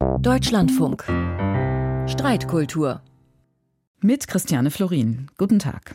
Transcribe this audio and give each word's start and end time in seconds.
Deutschlandfunk. 0.00 1.04
Streitkultur. 2.08 3.02
Mit 4.00 4.28
Christiane 4.28 4.70
Florin. 4.70 5.30
Guten 5.36 5.58
Tag. 5.58 5.94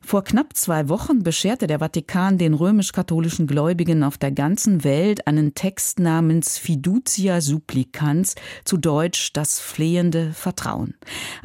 Vor 0.00 0.24
knapp 0.24 0.56
zwei 0.56 0.88
Wochen 0.88 1.22
bescherte 1.22 1.66
der 1.66 1.78
Vatikan 1.78 2.36
den 2.36 2.54
römisch-katholischen 2.54 3.46
Gläubigen 3.46 4.02
auf 4.02 4.18
der 4.18 4.30
ganzen 4.30 4.84
Welt 4.84 5.26
einen 5.26 5.54
Text 5.54 5.98
namens 5.98 6.58
Fiducia 6.58 7.40
Supplicans, 7.40 8.34
zu 8.64 8.76
Deutsch 8.76 9.32
das 9.32 9.60
flehende 9.60 10.32
Vertrauen. 10.32 10.94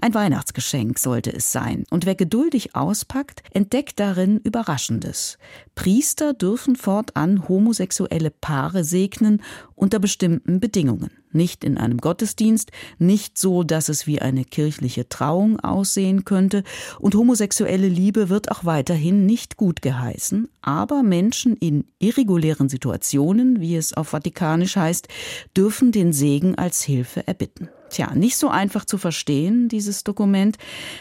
Ein 0.01 0.13
Weihnachtsgeschenk 0.13 0.99
sollte 0.99 1.31
es 1.33 1.51
sein. 1.51 1.85
Und 1.89 2.05
wer 2.05 2.15
geduldig 2.15 2.75
auspackt, 2.75 3.43
entdeckt 3.51 3.99
darin 3.99 4.37
Überraschendes. 4.39 5.37
Priester 5.75 6.33
dürfen 6.33 6.75
fortan 6.75 7.47
homosexuelle 7.47 8.31
Paare 8.31 8.83
segnen 8.83 9.41
unter 9.75 9.99
bestimmten 9.99 10.59
Bedingungen 10.59 11.11
nicht 11.31 11.63
in 11.63 11.77
einem 11.77 11.99
Gottesdienst, 11.99 12.71
nicht 12.97 13.37
so, 13.37 13.63
dass 13.63 13.89
es 13.89 14.07
wie 14.07 14.19
eine 14.19 14.45
kirchliche 14.45 15.09
Trauung 15.09 15.59
aussehen 15.59 16.25
könnte, 16.25 16.63
und 16.99 17.15
homosexuelle 17.15 17.87
Liebe 17.87 18.08
wird 18.15 18.49
auch 18.51 18.65
weiterhin 18.65 19.25
nicht 19.25 19.57
gut 19.57 19.81
geheißen, 19.81 20.49
aber 20.61 21.03
Menschen 21.03 21.55
in 21.55 21.85
irregulären 21.99 22.69
Situationen, 22.69 23.61
wie 23.61 23.75
es 23.75 23.93
auf 23.93 24.09
Vatikanisch 24.09 24.75
heißt, 24.75 25.07
dürfen 25.55 25.91
den 25.91 26.11
Segen 26.11 26.55
als 26.55 26.81
Hilfe 26.81 27.27
erbitten. 27.27 27.69
Tja, 27.89 28.13
nicht 28.15 28.37
so 28.37 28.49
einfach 28.49 28.85
zu 28.85 28.97
verstehen, 28.97 29.67
dieses 29.67 30.03
Dokument. 30.03 30.57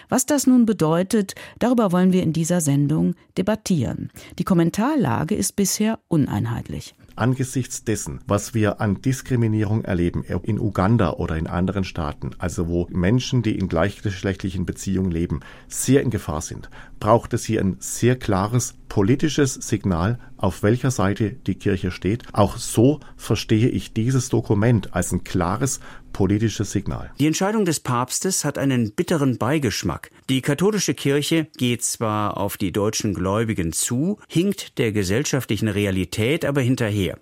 Was 0.08 0.26
das 0.26 0.46
nun 0.46 0.66
bedeutet, 0.66 1.34
darüber 1.58 1.92
wollen 1.92 2.12
wir 2.12 2.22
in 2.22 2.32
dieser 2.32 2.60
Sendung 2.60 3.14
debattieren. 3.36 4.10
Die 4.38 4.44
Kommentarlage 4.44 5.34
ist 5.34 5.56
bisher 5.56 5.98
uneinheitlich 6.08 6.94
angesichts 7.18 7.84
dessen, 7.84 8.20
was 8.27 8.54
wir 8.54 8.80
an 8.80 9.02
Diskriminierung 9.02 9.84
erleben, 9.84 10.24
in 10.24 10.58
Uganda 10.58 11.12
oder 11.12 11.36
in 11.36 11.46
anderen 11.46 11.84
Staaten, 11.84 12.30
also 12.38 12.68
wo 12.68 12.86
Menschen, 12.91 13.42
die 13.42 13.58
in 13.58 13.68
gleichgeschlechtlichen 13.68 14.66
Beziehungen 14.66 15.11
leben, 15.11 15.41
sehr 15.69 16.02
in 16.02 16.11
Gefahr 16.11 16.41
sind, 16.41 16.70
braucht 17.00 17.33
es 17.34 17.44
hier 17.44 17.61
ein 17.61 17.77
sehr 17.80 18.16
klares 18.16 18.74
politisches 18.89 19.55
Signal, 19.55 20.19
auf 20.36 20.62
welcher 20.62 20.91
Seite 20.91 21.33
die 21.33 21.56
Kirche 21.56 21.91
steht. 21.91 22.24
Auch 22.33 22.56
so 22.56 23.00
verstehe 23.16 23.69
ich 23.69 23.92
dieses 23.92 24.28
Dokument 24.28 24.94
als 24.94 25.12
ein 25.12 25.24
klares 25.24 25.80
politisches 26.19 26.72
Signal. 26.72 27.12
Die 27.20 27.28
Entscheidung 27.28 27.64
des 27.64 27.78
Papstes 27.78 28.44
hat 28.44 28.58
einen 28.58 28.91
bitteren 28.91 29.38
Beigeschmack. 29.38 30.11
Die 30.28 30.42
katholische 30.42 30.92
Kirche 30.92 31.47
geht 31.56 31.84
zwar 31.84 32.38
auf 32.38 32.56
die 32.56 32.72
deutschen 32.72 33.14
Gläubigen 33.14 33.72
zu, 33.72 34.19
hinkt 34.27 34.78
der 34.78 34.91
gesellschaftlichen 34.91 35.69
Realität 35.69 36.44
aber 36.44 36.61
hinterher. 36.61 37.20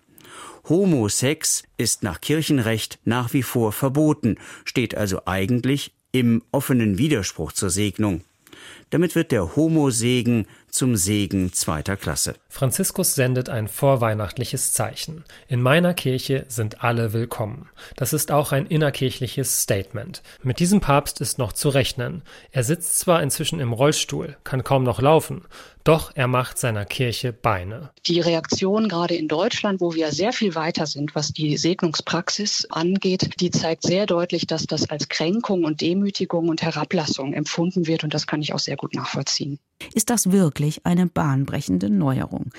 Homosex 0.66 1.64
ist 1.76 2.04
nach 2.04 2.22
Kirchenrecht 2.22 2.98
nach 3.04 3.34
wie 3.34 3.42
vor 3.42 3.72
verboten, 3.72 4.36
steht 4.64 4.94
also 4.94 5.20
eigentlich 5.26 5.92
im 6.12 6.42
offenen 6.50 6.96
Widerspruch 6.96 7.52
zur 7.52 7.68
Segnung. 7.68 8.22
Damit 8.88 9.14
wird 9.14 9.30
der 9.30 9.56
Homo-Segen 9.56 10.46
zum 10.68 10.96
Segen 10.96 11.52
zweiter 11.52 11.96
Klasse. 11.96 12.34
Franziskus 12.48 13.14
sendet 13.14 13.48
ein 13.48 13.68
vorweihnachtliches 13.68 14.72
Zeichen. 14.72 15.24
In 15.48 15.62
meiner 15.62 15.94
Kirche 15.94 16.44
sind 16.48 16.82
alle 16.82 17.12
willkommen. 17.12 17.68
Das 17.96 18.12
ist 18.12 18.30
auch 18.30 18.52
ein 18.52 18.66
innerkirchliches 18.66 19.62
Statement. 19.62 20.22
Mit 20.42 20.58
diesem 20.58 20.80
Papst 20.80 21.20
ist 21.20 21.38
noch 21.38 21.52
zu 21.52 21.68
rechnen. 21.68 22.22
Er 22.50 22.64
sitzt 22.64 22.98
zwar 22.98 23.22
inzwischen 23.22 23.60
im 23.60 23.72
Rollstuhl, 23.72 24.36
kann 24.44 24.64
kaum 24.64 24.84
noch 24.84 25.00
laufen, 25.00 25.42
doch 25.86 26.10
er 26.16 26.26
macht 26.26 26.58
seiner 26.58 26.84
Kirche 26.84 27.32
Beine. 27.32 27.90
Die 28.06 28.20
Reaktion 28.20 28.88
gerade 28.88 29.14
in 29.14 29.28
Deutschland, 29.28 29.80
wo 29.80 29.94
wir 29.94 30.10
sehr 30.10 30.32
viel 30.32 30.56
weiter 30.56 30.84
sind, 30.84 31.14
was 31.14 31.32
die 31.32 31.56
Segnungspraxis 31.56 32.66
angeht, 32.70 33.40
die 33.40 33.52
zeigt 33.52 33.84
sehr 33.84 34.06
deutlich, 34.06 34.48
dass 34.48 34.66
das 34.66 34.90
als 34.90 35.08
Kränkung 35.08 35.62
und 35.62 35.80
Demütigung 35.80 36.48
und 36.48 36.60
Herablassung 36.62 37.34
empfunden 37.34 37.86
wird. 37.86 38.02
Und 38.02 38.14
das 38.14 38.26
kann 38.26 38.42
ich 38.42 38.52
auch 38.52 38.58
sehr 38.58 38.76
gut 38.76 38.94
nachvollziehen. 38.94 39.60
Ist 39.94 40.10
das 40.10 40.32
wirklich 40.32 40.65
eine 40.84 41.06
bahnbrechende 41.06 41.90
Neuerung? 41.90 42.50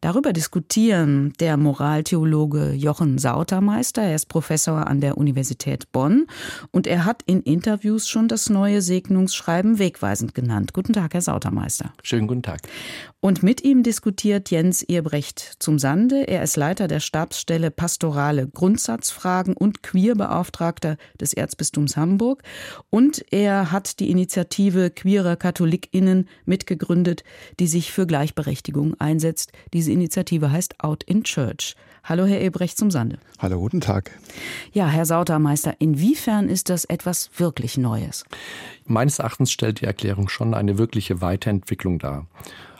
Darüber 0.00 0.32
diskutieren 0.32 1.32
der 1.40 1.56
Moraltheologe 1.56 2.72
Jochen 2.72 3.18
Sautermeister. 3.18 4.02
Er 4.02 4.14
ist 4.14 4.26
Professor 4.26 4.86
an 4.86 5.00
der 5.00 5.18
Universität 5.18 5.90
Bonn 5.92 6.26
und 6.70 6.86
er 6.86 7.04
hat 7.04 7.22
in 7.26 7.42
Interviews 7.42 8.08
schon 8.08 8.28
das 8.28 8.48
neue 8.48 8.82
Segnungsschreiben 8.82 9.78
wegweisend 9.78 10.34
genannt. 10.34 10.72
Guten 10.72 10.92
Tag, 10.92 11.14
Herr 11.14 11.22
Sautermeister. 11.22 11.92
Schönen 12.02 12.28
guten 12.28 12.42
Tag. 12.42 12.60
Und 13.20 13.42
mit 13.42 13.64
ihm 13.64 13.82
diskutiert 13.82 14.50
Jens 14.50 14.82
Ehrbrecht 14.82 15.56
zum 15.58 15.80
Sande. 15.80 16.28
Er 16.28 16.44
ist 16.44 16.56
Leiter 16.56 16.86
der 16.86 17.00
Stabsstelle 17.00 17.72
Pastorale 17.72 18.46
Grundsatzfragen 18.46 19.56
und 19.56 19.82
Queerbeauftragter 19.82 20.96
des 21.20 21.34
Erzbistums 21.34 21.96
Hamburg. 21.96 22.44
Und 22.90 23.24
er 23.32 23.72
hat 23.72 23.98
die 23.98 24.10
Initiative 24.10 24.90
queerer 24.90 25.34
KatholikInnen 25.34 26.28
mitgegründet, 26.44 27.24
die 27.58 27.66
sich 27.66 27.90
für 27.90 28.06
Gleichberechtigung 28.06 28.94
einsetzt. 29.00 29.50
Diese 29.88 29.94
Initiative 29.94 30.52
heißt 30.52 30.84
Out 30.84 31.02
in 31.04 31.24
Church. 31.24 31.74
Hallo, 32.04 32.26
Herr 32.26 32.40
Ehrbrecht 32.40 32.76
zum 32.76 32.90
Sande. 32.90 33.16
Hallo, 33.38 33.58
guten 33.58 33.80
Tag. 33.80 34.10
Ja, 34.70 34.86
Herr 34.86 35.06
Sautermeister, 35.06 35.76
inwiefern 35.78 36.50
ist 36.50 36.68
das 36.68 36.84
etwas 36.84 37.30
wirklich 37.38 37.78
Neues? 37.78 38.26
Meines 38.84 39.18
Erachtens 39.18 39.50
stellt 39.50 39.80
die 39.80 39.86
Erklärung 39.86 40.28
schon 40.28 40.52
eine 40.52 40.76
wirkliche 40.76 41.22
Weiterentwicklung 41.22 41.98
dar. 41.98 42.26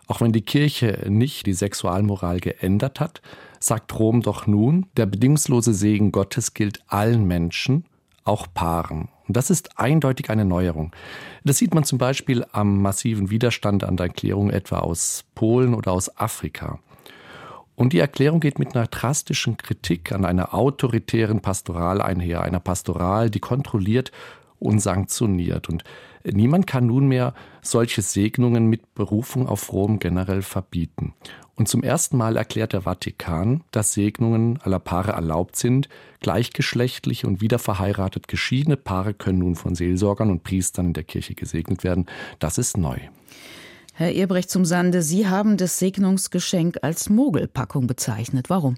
Auch 0.07 0.21
wenn 0.21 0.33
die 0.33 0.43
Kirche 0.43 1.07
nicht 1.09 1.47
die 1.47 1.55
Sexualmoral 1.55 2.41
geändert 2.41 3.01
hat, 3.01 3.23
sagt 3.59 3.99
Rom 3.99 4.21
doch 4.21 4.47
nun, 4.47 4.85
der 4.99 5.07
bedingungslose 5.07 5.73
Segen 5.73 6.13
Gottes 6.13 6.53
gilt 6.53 6.83
allen 6.89 7.27
Menschen, 7.27 7.87
auch 8.25 8.49
Paaren. 8.53 9.09
Und 9.27 9.35
das 9.35 9.49
ist 9.49 9.79
eindeutig 9.79 10.29
eine 10.29 10.45
Neuerung. 10.45 10.93
Das 11.43 11.57
sieht 11.57 11.73
man 11.73 11.85
zum 11.85 11.97
Beispiel 11.97 12.45
am 12.53 12.83
massiven 12.83 13.31
Widerstand 13.31 13.83
an 13.83 13.97
der 13.97 14.09
Erklärung 14.09 14.51
etwa 14.51 14.81
aus 14.81 15.25
Polen 15.35 15.73
oder 15.73 15.93
aus 15.93 16.15
Afrika. 16.19 16.81
Und 17.79 17.93
die 17.93 18.01
Erklärung 18.01 18.41
geht 18.41 18.59
mit 18.59 18.75
einer 18.75 18.89
drastischen 18.89 19.57
Kritik 19.57 20.11
an 20.11 20.25
einer 20.25 20.53
autoritären 20.53 21.41
Pastoral 21.41 22.03
einher, 22.03 22.43
einer 22.43 22.59
Pastoral, 22.59 23.31
die 23.31 23.39
kontrolliert 23.39 24.11
und 24.59 24.81
sanktioniert. 24.81 25.69
Und 25.69 25.85
niemand 26.25 26.67
kann 26.67 26.87
nunmehr 26.87 27.35
solche 27.63 28.03
Segnungen 28.03 28.67
mit 28.67 28.97
Berufung 28.97 29.47
auf 29.47 29.73
Rom 29.73 30.01
generell 30.01 30.43
verbieten. 30.43 31.15
Und 31.55 31.69
zum 31.69 31.85
ersten 31.85 32.17
Mal 32.17 32.37
erklärt 32.37 32.73
der 32.73 32.83
Vatikan, 32.83 33.63
dass 33.71 33.93
Segnungen 33.93 34.59
aller 34.63 34.81
Paare 34.81 35.13
erlaubt 35.13 35.55
sind. 35.55 35.89
Gleichgeschlechtliche 36.19 37.29
und 37.29 37.41
wiederverheiratet 37.41 38.27
geschiedene 38.27 38.77
Paare 38.77 39.15
können 39.15 39.39
nun 39.39 39.55
von 39.55 39.77
Seelsorgern 39.77 40.33
und 40.33 40.43
Priestern 40.43 40.87
in 40.87 40.95
der 40.95 41.05
Kirche 41.05 41.37
gesegnet 41.37 41.85
werden. 41.85 42.07
Das 42.41 42.59
ist 42.59 42.77
neu. 42.77 42.99
Herr 43.99 44.13
Ehrbrecht 44.13 44.49
zum 44.49 44.65
Sande, 44.65 45.03
Sie 45.03 45.27
haben 45.27 45.57
das 45.57 45.81
Segnungsgeschenk 45.81 46.77
als 46.83 47.11
Mogelpackung 47.11 47.89
bezeichnet. 47.89 48.49
Warum? 48.49 48.77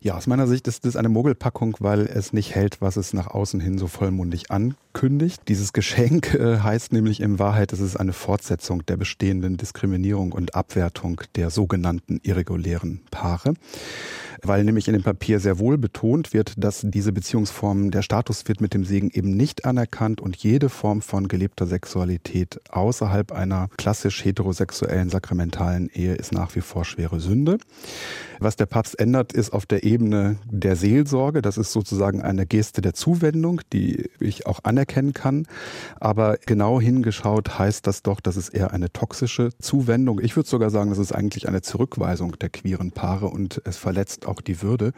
Ja, 0.00 0.16
aus 0.16 0.28
meiner 0.28 0.46
Sicht 0.46 0.68
ist 0.68 0.84
das 0.84 0.94
eine 0.94 1.08
Mogelpackung, 1.08 1.76
weil 1.80 2.02
es 2.02 2.32
nicht 2.32 2.54
hält, 2.54 2.80
was 2.80 2.96
es 2.96 3.12
nach 3.12 3.26
außen 3.26 3.58
hin 3.58 3.78
so 3.78 3.88
vollmundig 3.88 4.52
ankündigt. 4.52 5.42
Dieses 5.48 5.72
Geschenk 5.72 6.34
äh, 6.34 6.60
heißt 6.60 6.92
nämlich 6.92 7.20
in 7.20 7.40
Wahrheit, 7.40 7.72
es 7.72 7.80
ist 7.80 7.96
eine 7.96 8.12
Fortsetzung 8.12 8.86
der 8.86 8.96
bestehenden 8.96 9.56
Diskriminierung 9.56 10.30
und 10.30 10.54
Abwertung 10.54 11.20
der 11.34 11.50
sogenannten 11.50 12.20
irregulären 12.22 13.00
Paare 13.10 13.54
weil 14.42 14.64
nämlich 14.64 14.88
in 14.88 14.94
dem 14.94 15.02
Papier 15.02 15.40
sehr 15.40 15.58
wohl 15.58 15.78
betont 15.78 16.32
wird, 16.32 16.54
dass 16.56 16.82
diese 16.84 17.12
Beziehungsform, 17.12 17.90
der 17.90 18.02
Status 18.02 18.46
wird 18.48 18.60
mit 18.60 18.74
dem 18.74 18.84
Segen 18.84 19.10
eben 19.12 19.36
nicht 19.36 19.64
anerkannt 19.64 20.20
und 20.20 20.36
jede 20.36 20.68
Form 20.68 21.02
von 21.02 21.28
gelebter 21.28 21.66
Sexualität 21.66 22.60
außerhalb 22.70 23.32
einer 23.32 23.68
klassisch 23.76 24.24
heterosexuellen 24.24 25.10
sakramentalen 25.10 25.88
Ehe 25.88 26.14
ist 26.14 26.32
nach 26.32 26.54
wie 26.54 26.60
vor 26.60 26.84
schwere 26.84 27.20
Sünde. 27.20 27.58
Was 28.40 28.56
der 28.56 28.66
Papst 28.66 28.98
ändert, 29.00 29.32
ist 29.32 29.52
auf 29.52 29.66
der 29.66 29.82
Ebene 29.82 30.36
der 30.44 30.76
Seelsorge. 30.76 31.42
Das 31.42 31.58
ist 31.58 31.72
sozusagen 31.72 32.22
eine 32.22 32.46
Geste 32.46 32.80
der 32.80 32.94
Zuwendung, 32.94 33.60
die 33.72 34.10
ich 34.20 34.46
auch 34.46 34.60
anerkennen 34.62 35.12
kann. 35.12 35.46
Aber 35.98 36.38
genau 36.46 36.80
hingeschaut 36.80 37.58
heißt 37.58 37.86
das 37.86 38.02
doch, 38.02 38.20
dass 38.20 38.36
es 38.36 38.48
eher 38.48 38.72
eine 38.72 38.92
toxische 38.92 39.50
Zuwendung. 39.58 40.20
Ich 40.20 40.36
würde 40.36 40.48
sogar 40.48 40.70
sagen, 40.70 40.90
das 40.90 40.98
ist 40.98 41.12
eigentlich 41.12 41.48
eine 41.48 41.62
Zurückweisung 41.62 42.38
der 42.38 42.50
queeren 42.50 42.92
Paare 42.92 43.26
und 43.26 43.60
es 43.64 43.76
verletzt 43.76 44.26
auch 44.28 44.40
die 44.40 44.62
Würde. 44.62 44.92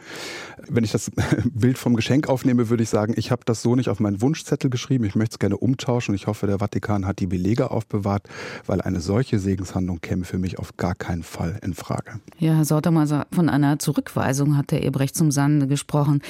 Wenn 0.67 0.83
ich 0.83 0.91
das 0.91 1.11
Bild 1.53 1.77
vom 1.77 1.95
Geschenk 1.95 2.29
aufnehme, 2.29 2.69
würde 2.69 2.83
ich 2.83 2.89
sagen, 2.89 3.13
ich 3.17 3.31
habe 3.31 3.43
das 3.45 3.61
so 3.61 3.75
nicht 3.75 3.89
auf 3.89 3.99
meinen 3.99 4.21
Wunschzettel 4.21 4.69
geschrieben. 4.69 5.05
Ich 5.05 5.15
möchte 5.15 5.33
es 5.33 5.39
gerne 5.39 5.57
umtauschen. 5.57 6.13
Ich 6.15 6.27
hoffe, 6.27 6.47
der 6.47 6.59
Vatikan 6.59 7.05
hat 7.05 7.19
die 7.19 7.27
Belege 7.27 7.71
aufbewahrt, 7.71 8.27
weil 8.65 8.81
eine 8.81 9.01
solche 9.01 9.39
Segenshandlung 9.39 10.01
käme 10.01 10.25
für 10.25 10.37
mich 10.37 10.59
auf 10.59 10.77
gar 10.77 10.95
keinen 10.95 11.23
Fall 11.23 11.59
in 11.63 11.73
Frage. 11.73 12.19
Ja, 12.39 12.55
Herr 12.55 12.65
Sautermeiser, 12.65 13.27
von 13.31 13.49
einer 13.49 13.79
Zurückweisung 13.79 14.57
hat 14.57 14.71
der 14.71 14.83
Ebrecht 14.83 15.15
zum 15.15 15.31
Sande 15.31 15.67
gesprochen. 15.67 16.21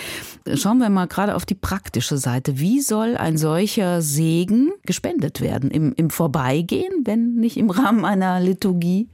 Schauen 0.54 0.78
wir 0.80 0.90
mal 0.90 1.08
gerade 1.08 1.36
auf 1.36 1.46
die 1.46 1.56
praktische 1.56 2.18
Seite. 2.18 2.60
Wie 2.60 2.82
soll 2.82 3.18
ein 3.18 3.38
solcher 3.38 4.02
Segen 4.02 4.72
gespendet 4.86 5.42
werden? 5.42 5.72
Im, 5.72 5.94
im 5.94 6.10
Vorbeigehen, 6.10 6.92
wenn 7.06 7.36
nicht 7.36 7.58
im 7.58 7.70
Rahmen 7.70 8.06
einer 8.06 8.40
Liturgie? 8.40 9.08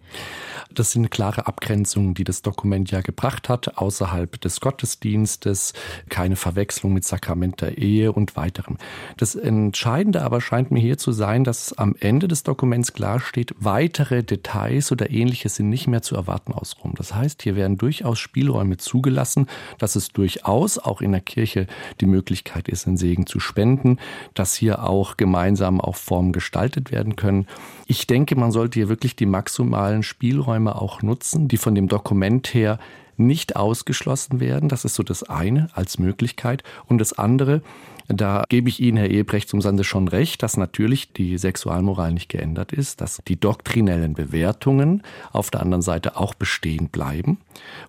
Das 0.73 0.91
sind 0.91 1.11
klare 1.11 1.47
Abgrenzungen, 1.47 2.13
die 2.13 2.23
das 2.23 2.41
Dokument 2.41 2.91
ja 2.91 3.01
gebracht 3.01 3.49
hat, 3.49 3.77
außerhalb 3.77 4.39
des 4.41 4.59
Gottesdienstes, 4.59 5.73
keine 6.09 6.35
Verwechslung 6.35 6.93
mit 6.93 7.05
Sakrament 7.05 7.61
der 7.61 7.77
Ehe 7.77 8.11
und 8.11 8.35
weiterem. 8.35 8.77
Das 9.17 9.35
Entscheidende 9.35 10.21
aber 10.21 10.41
scheint 10.41 10.71
mir 10.71 10.79
hier 10.79 10.97
zu 10.97 11.11
sein, 11.11 11.43
dass 11.43 11.77
am 11.77 11.95
Ende 11.99 12.27
des 12.27 12.43
Dokuments 12.43 12.93
klar 12.93 13.19
steht, 13.19 13.53
weitere 13.59 14.23
Details 14.23 14.91
oder 14.91 15.09
ähnliches 15.09 15.55
sind 15.55 15.69
nicht 15.69 15.87
mehr 15.87 16.01
zu 16.01 16.15
erwarten 16.15 16.53
aus 16.53 16.75
Rom. 16.83 16.93
Das 16.95 17.13
heißt, 17.13 17.41
hier 17.41 17.55
werden 17.55 17.77
durchaus 17.77 18.19
Spielräume 18.19 18.77
zugelassen, 18.77 19.47
dass 19.77 19.95
es 19.95 20.09
durchaus 20.09 20.77
auch 20.77 21.01
in 21.01 21.11
der 21.11 21.21
Kirche 21.21 21.67
die 22.01 22.05
Möglichkeit 22.05 22.67
ist, 22.67 22.87
einen 22.87 22.97
Segen 22.97 23.25
zu 23.25 23.39
spenden, 23.39 23.97
dass 24.33 24.55
hier 24.55 24.83
auch 24.83 25.17
gemeinsam 25.17 25.81
auch 25.81 25.95
Formen 25.95 26.31
gestaltet 26.31 26.91
werden 26.91 27.15
können. 27.15 27.47
Ich 27.89 28.05
denke, 28.05 28.35
man 28.35 28.51
sollte 28.51 28.79
hier 28.79 28.89
wirklich 28.89 29.15
die 29.15 29.25
maximalen 29.25 30.03
Spielräume 30.03 30.75
auch 30.75 31.01
nutzen, 31.01 31.47
die 31.47 31.55
von 31.55 31.73
dem 31.73 31.87
Dokument 31.87 32.53
her 32.53 32.79
nicht 33.17 33.55
ausgeschlossen 33.55 34.39
werden. 34.39 34.69
Das 34.69 34.85
ist 34.85 34.95
so 34.95 35.03
das 35.03 35.23
eine 35.23 35.69
als 35.73 35.99
Möglichkeit. 35.99 36.63
Und 36.85 36.99
das 36.99 37.13
andere, 37.13 37.61
da 38.07 38.45
gebe 38.47 38.69
ich 38.69 38.79
Ihnen, 38.79 38.97
Herr 38.97 39.09
Ehebrecht, 39.09 39.49
zum 39.49 39.61
Sande 39.61 39.83
schon 39.83 40.07
recht, 40.07 40.41
dass 40.41 40.55
natürlich 40.55 41.11
die 41.11 41.37
Sexualmoral 41.37 42.13
nicht 42.13 42.29
geändert 42.29 42.71
ist, 42.71 43.01
dass 43.01 43.21
die 43.27 43.39
doktrinellen 43.39 44.13
Bewertungen 44.13 45.03
auf 45.31 45.51
der 45.51 45.61
anderen 45.61 45.81
Seite 45.81 46.15
auch 46.15 46.33
bestehen 46.33 46.87
bleiben. 46.87 47.39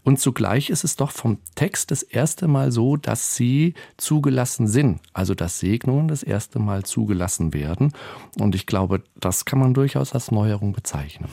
Und 0.02 0.19
zugleich 0.19 0.70
ist 0.70 0.82
es 0.82 0.96
doch 0.96 1.12
vom 1.12 1.38
Text 1.54 1.92
das 1.92 2.02
erste 2.02 2.48
Mal 2.48 2.72
so, 2.72 2.96
dass 2.96 3.36
sie 3.36 3.74
zugelassen 3.96 4.66
sind, 4.66 5.00
also 5.12 5.34
dass 5.34 5.60
Segnungen 5.60 6.08
das 6.08 6.24
erste 6.24 6.58
Mal 6.58 6.84
zugelassen 6.84 7.54
werden. 7.54 7.92
Und 8.40 8.56
ich 8.56 8.66
glaube, 8.66 9.02
das 9.14 9.44
kann 9.44 9.60
man 9.60 9.72
durchaus 9.74 10.14
als 10.14 10.32
Neuerung 10.32 10.72
bezeichnen. 10.72 11.28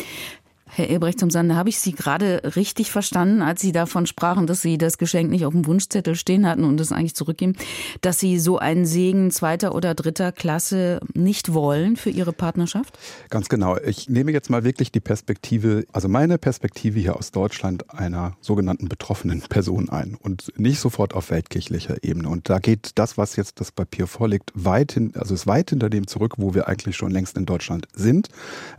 Herr 0.78 0.90
Ebrecht 0.90 1.22
zum 1.22 1.30
Sande, 1.30 1.56
habe 1.56 1.70
ich 1.70 1.80
Sie 1.80 1.94
gerade 1.94 2.42
richtig 2.58 2.92
verstanden, 2.92 3.42
als 3.42 3.62
Sie 3.62 3.72
davon 3.72 4.06
sprachen, 4.08 4.46
dass 4.46 4.62
Sie 4.62 4.78
das 4.78 4.98
Geschenk 4.98 5.30
nicht 5.30 5.46
auf 5.46 5.54
dem 5.54 5.66
Wunschzettel 5.66 6.16
stehen 6.16 6.46
hatten 6.46 6.66
und 6.66 6.82
es 6.82 6.92
eigentlich 6.92 7.16
zurückgeben, 7.16 7.54
dass 8.02 8.20
Sie 8.20 8.40
so 8.40 8.60
einen 8.60 8.86
Segen 8.86 9.32
zweiter 9.32 9.74
oder 9.74 9.96
dritter 9.96 10.34
Klasse 10.34 11.00
nicht 11.14 11.54
wollen 11.54 11.96
für 11.96 12.10
Ihre 12.10 12.34
Partnerschaft? 12.34 13.00
Ganz 13.30 13.48
genau. 13.48 13.78
Ich 13.78 14.10
nehme 14.10 14.34
jetzt 14.34 14.50
mal 14.50 14.66
wirklich 14.66 14.92
die 14.92 15.00
Perspektive, 15.00 15.86
also 15.94 16.10
meine 16.10 16.38
Perspektive 16.38 17.00
hier 17.00 17.16
aus 17.16 17.32
Deutschland 17.32 17.90
einer 17.98 18.34
sogenannten 18.42 18.90
betroffenen 18.90 19.40
Person 19.44 19.88
ein 19.88 20.18
und 20.22 20.52
nicht 20.58 20.82
sofort 20.82 21.14
auf 21.14 21.32
weltkirchlicher 21.32 22.04
Ebene. 22.04 22.28
Und 22.28 22.50
da 22.50 22.60
geht 22.60 22.92
das, 22.96 23.18
was 23.18 23.38
jetzt 23.38 23.62
das 23.62 23.72
Papier 23.72 24.08
vorliegt, 24.08 24.52
weit 24.56 24.92
hin, 24.92 25.14
also 25.16 25.36
ist 25.36 25.48
weit 25.48 25.70
hinter 25.70 25.90
dem 25.90 26.06
zurück, 26.06 26.34
wo 26.36 26.54
wir 26.54 26.68
eigentlich 26.68 26.98
schon 26.98 27.12
längst 27.12 27.38
in 27.38 27.46
Deutschland 27.46 27.88
sind, 27.94 28.28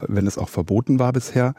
wenn 0.00 0.26
es 0.26 0.36
auch 0.36 0.50
verboten 0.50 0.98
war 0.98 1.14
bisher. 1.14 1.54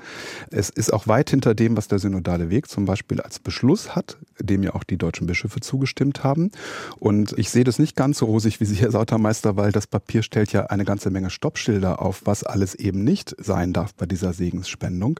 Es 0.52 0.70
ist 0.70 0.94
auch 0.94 1.08
weit 1.08 1.30
hinter 1.30 1.56
dem, 1.56 1.78
was 1.78 1.88
der 1.88 2.00
synodale 2.00 2.50
Weg 2.50 2.70
zum 2.70 2.86
Beispiel 2.86 3.22
als 3.22 3.40
Beschluss 3.40 3.96
hat, 3.96 4.18
dem 4.40 4.64
ja 4.64 4.76
auch 4.76 4.84
die 4.84 4.98
deutschen 4.98 5.28
Bischöfe 5.28 5.60
zugestimmt 5.60 6.24
haben. 6.24 6.52
Und 7.00 7.34
ich 7.38 7.50
sehe 7.50 7.64
das 7.64 7.80
nicht 7.80 7.96
ganz 7.96 8.20
so 8.20 8.26
rosig 8.26 8.60
wie 8.60 8.66
Sie, 8.66 8.76
Herr 8.76 8.92
Sautermeister, 8.92 9.56
weil 9.58 9.72
das 9.72 9.88
Papier 9.88 10.24
stellt 10.24 10.54
ja 10.54 10.68
eine 10.68 10.86
ganze 10.86 11.10
Menge 11.10 11.30
Stoppschilder 11.30 12.02
auf, 12.02 12.22
was 12.26 12.44
alles 12.44 12.76
eben 12.76 13.04
nicht 13.04 13.36
sein 13.40 13.74
darf 13.74 13.94
bei 13.94 14.06
dieser 14.06 14.34
Segensspendung. 14.34 15.20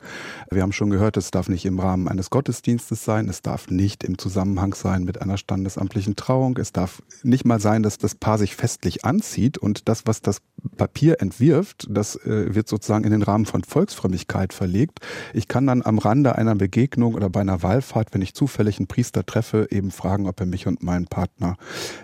Wir 0.52 0.62
haben 0.62 0.72
schon 0.72 0.90
gehört, 0.90 1.18
es 1.18 1.32
darf 1.32 1.50
nicht 1.50 1.66
im 1.66 1.80
Rahmen 1.80 2.08
eines 2.08 2.30
Gottesdienstes 2.30 3.04
sein, 3.04 3.30
es 3.30 3.42
darf 3.42 3.70
nicht 3.70 4.04
im 4.04 4.18
Zusammenhang 4.18 4.74
sein 4.74 5.04
mit 5.04 5.22
einer 5.22 5.38
standesamtlichen 5.38 6.16
Trauung, 6.16 6.58
es 6.58 6.72
darf 6.72 7.02
nicht 7.24 7.46
mal 7.46 7.60
sein, 7.60 7.84
dass 7.84 7.98
das 7.98 8.16
Paar 8.16 8.38
sich 8.38 8.56
festlich 8.56 9.06
anzieht 9.06 9.58
und 9.58 9.90
das, 9.90 10.06
was 10.06 10.22
das 10.22 10.42
Papier 10.76 11.22
entwirft, 11.22 11.88
das 11.90 12.16
äh, 12.16 12.54
wird 12.54 12.68
sozusagen 12.68 13.04
in 13.04 13.12
den 13.12 13.22
Rahmen 13.22 13.46
von 13.46 13.64
Volksfrömmigkeit 13.64 14.54
verlegt. 14.54 14.97
Ich 15.34 15.48
kann 15.48 15.68
dann 15.68 15.82
am 15.84 16.00
Rande 16.00 16.36
einer 16.36 16.56
Begegnung 16.56 17.14
oder 17.14 17.30
bei 17.30 17.42
einer 17.42 17.64
Wallfahrt, 17.64 18.14
wenn 18.14 18.22
ich 18.22 18.34
zufällig 18.34 18.80
einen 18.80 18.88
Priester 18.88 19.26
treffe, 19.26 19.68
eben 19.70 19.92
fragen, 19.92 20.28
ob 20.28 20.40
er 20.40 20.46
mich 20.46 20.68
und 20.68 20.84
meinen 20.84 21.08
Partner 21.08 21.58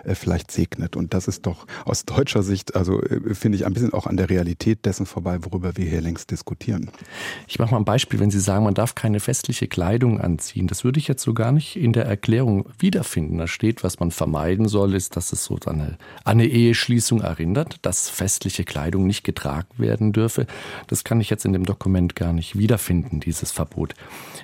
äh, 0.04 0.14
vielleicht 0.14 0.50
segnet. 0.50 0.96
Und 0.96 1.14
das 1.14 1.28
ist 1.28 1.46
doch 1.46 1.66
aus 1.84 2.04
deutscher 2.04 2.42
Sicht, 2.42 2.76
also 2.76 3.02
äh, 3.02 3.34
finde 3.34 3.56
ich 3.56 3.66
ein 3.66 3.72
bisschen 3.74 3.92
auch 3.92 4.06
an 4.06 4.16
der 4.16 4.30
Realität 4.30 4.84
dessen 4.86 5.06
vorbei, 5.06 5.38
worüber 5.42 5.76
wir 5.76 5.84
hier 5.84 6.00
längst 6.00 6.30
diskutieren. 6.30 6.90
Ich 7.46 7.58
mache 7.58 7.72
mal 7.72 7.78
ein 7.78 7.84
Beispiel, 7.84 8.20
wenn 8.20 8.30
Sie 8.30 8.40
sagen, 8.40 8.64
man 8.64 8.74
darf 8.74 8.94
keine 8.94 9.20
festliche 9.20 9.66
Kleidung 9.66 10.20
anziehen. 10.20 10.66
Das 10.66 10.84
würde 10.84 10.98
ich 10.98 11.08
jetzt 11.08 11.22
so 11.22 11.34
gar 11.34 11.52
nicht 11.52 11.76
in 11.76 11.92
der 11.92 12.06
Erklärung 12.06 12.66
wiederfinden. 12.78 13.38
Da 13.38 13.46
steht, 13.46 13.82
was 13.82 14.00
man 14.00 14.10
vermeiden 14.10 14.68
soll, 14.68 14.94
ist, 14.94 15.16
dass 15.16 15.32
es 15.32 15.44
so 15.44 15.58
an 15.66 15.80
eine, 15.80 15.98
eine 16.24 16.46
Eheschließung 16.46 17.20
erinnert, 17.20 17.78
dass 17.82 18.08
festliche 18.08 18.64
Kleidung 18.64 19.06
nicht 19.06 19.24
getragen 19.24 19.68
werden 19.78 20.12
dürfe. 20.12 20.46
Das 20.86 21.04
kann 21.04 21.20
ich 21.20 21.30
jetzt 21.30 21.44
in 21.44 21.52
dem 21.52 21.64
Dokument 21.64 22.14
gar 22.14 22.32
nicht 22.32 22.56
wiederfinden 22.58 22.83
finden, 22.84 23.20
dieses 23.20 23.50
Verbot. 23.50 23.94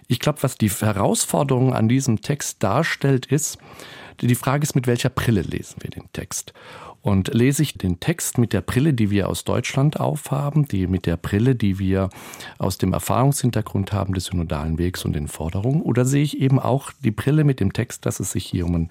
Ich 0.09 0.19
glaube, 0.19 0.43
was 0.43 0.57
die 0.57 0.71
Herausforderung 0.71 1.75
an 1.75 1.89
diesem 1.89 2.21
Text 2.21 2.63
darstellt, 2.63 3.27
ist, 3.27 3.59
die 4.21 4.35
Frage 4.35 4.65
ist, 4.65 4.75
mit 4.75 4.87
welcher 4.87 5.09
Brille 5.09 5.43
lesen 5.43 5.77
wir 5.81 5.91
den 5.91 6.13
Text? 6.13 6.53
Und 7.03 7.33
lese 7.33 7.63
ich 7.63 7.79
den 7.79 7.99
Text 7.99 8.37
mit 8.37 8.53
der 8.53 8.61
Brille, 8.61 8.93
die 8.93 9.11
wir 9.11 9.29
aus 9.29 9.45
Deutschland 9.45 9.99
aufhaben, 9.99 10.69
die 10.69 10.87
mit 10.87 11.07
der 11.07 11.17
Brille, 11.17 11.55
die 11.55 11.79
wir 11.79 12.11
aus 12.59 12.77
dem 12.77 12.93
Erfahrungshintergrund 12.93 13.93
haben 13.93 14.13
des 14.13 14.27
synodalen 14.27 14.79
Wegs 14.79 15.05
und 15.07 15.15
den 15.15 15.27
Forderungen, 15.27 15.81
oder 15.81 16.05
sehe 16.05 16.23
ich 16.23 16.39
eben 16.39 16.59
auch 16.59 16.93
die 17.03 17.11
Brille 17.11 17.45
mit 17.45 17.59
dem 17.61 17.73
Text, 17.73 18.05
dass 18.05 18.21
es 18.21 18.33
sich 18.33 18.45
hier 18.45 18.67
um 18.67 18.75
ein 18.75 18.91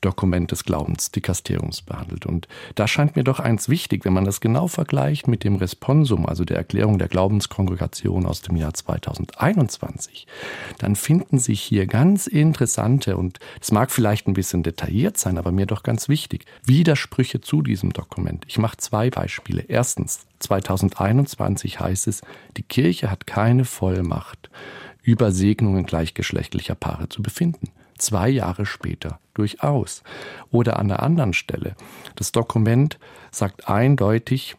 Dokument 0.00 0.50
des 0.50 0.64
Glaubens, 0.64 1.10
Dikasteriums 1.10 1.82
behandelt. 1.82 2.24
Und 2.24 2.48
da 2.76 2.88
scheint 2.88 3.16
mir 3.16 3.24
doch 3.24 3.40
eins 3.40 3.68
wichtig, 3.68 4.06
wenn 4.06 4.14
man 4.14 4.24
das 4.24 4.40
genau 4.40 4.66
vergleicht 4.66 5.28
mit 5.28 5.44
dem 5.44 5.56
Responsum, 5.56 6.24
also 6.24 6.46
der 6.46 6.56
Erklärung 6.56 6.98
der 6.98 7.08
Glaubenskongregation 7.08 8.24
aus 8.24 8.40
dem 8.40 8.56
Jahr 8.56 8.72
2021, 8.72 10.26
dann 10.78 10.96
finden 10.96 11.38
sich 11.38 11.60
hier 11.60 11.86
ganz 11.86 12.26
interessante 12.26 13.18
und 13.18 13.38
es 13.60 13.70
mag 13.70 13.90
vielleicht 13.90 14.26
ein 14.28 14.34
bisschen 14.34 14.62
detailliert 14.62 15.18
sein, 15.18 15.36
aber 15.36 15.52
mir 15.52 15.66
doch 15.66 15.82
ganz 15.82 16.08
wichtig, 16.08 16.46
Widersprüche 16.64 17.42
zu 17.42 17.49
diesem 17.56 17.92
Dokument. 17.92 18.44
Ich 18.48 18.58
mache 18.58 18.76
zwei 18.76 19.10
Beispiele. 19.10 19.64
Erstens, 19.66 20.26
2021 20.38 21.80
heißt 21.80 22.06
es, 22.06 22.22
die 22.56 22.62
Kirche 22.62 23.10
hat 23.10 23.26
keine 23.26 23.64
Vollmacht, 23.64 24.50
über 25.02 25.32
Segnungen 25.32 25.84
gleichgeschlechtlicher 25.84 26.74
Paare 26.74 27.08
zu 27.08 27.22
befinden. 27.22 27.70
Zwei 27.98 28.28
Jahre 28.28 28.64
später 28.64 29.18
durchaus. 29.34 30.02
Oder 30.50 30.78
an 30.78 30.88
der 30.88 31.02
anderen 31.02 31.32
Stelle. 31.32 31.74
Das 32.16 32.32
Dokument 32.32 32.98
sagt 33.30 33.68
eindeutig 33.68 34.56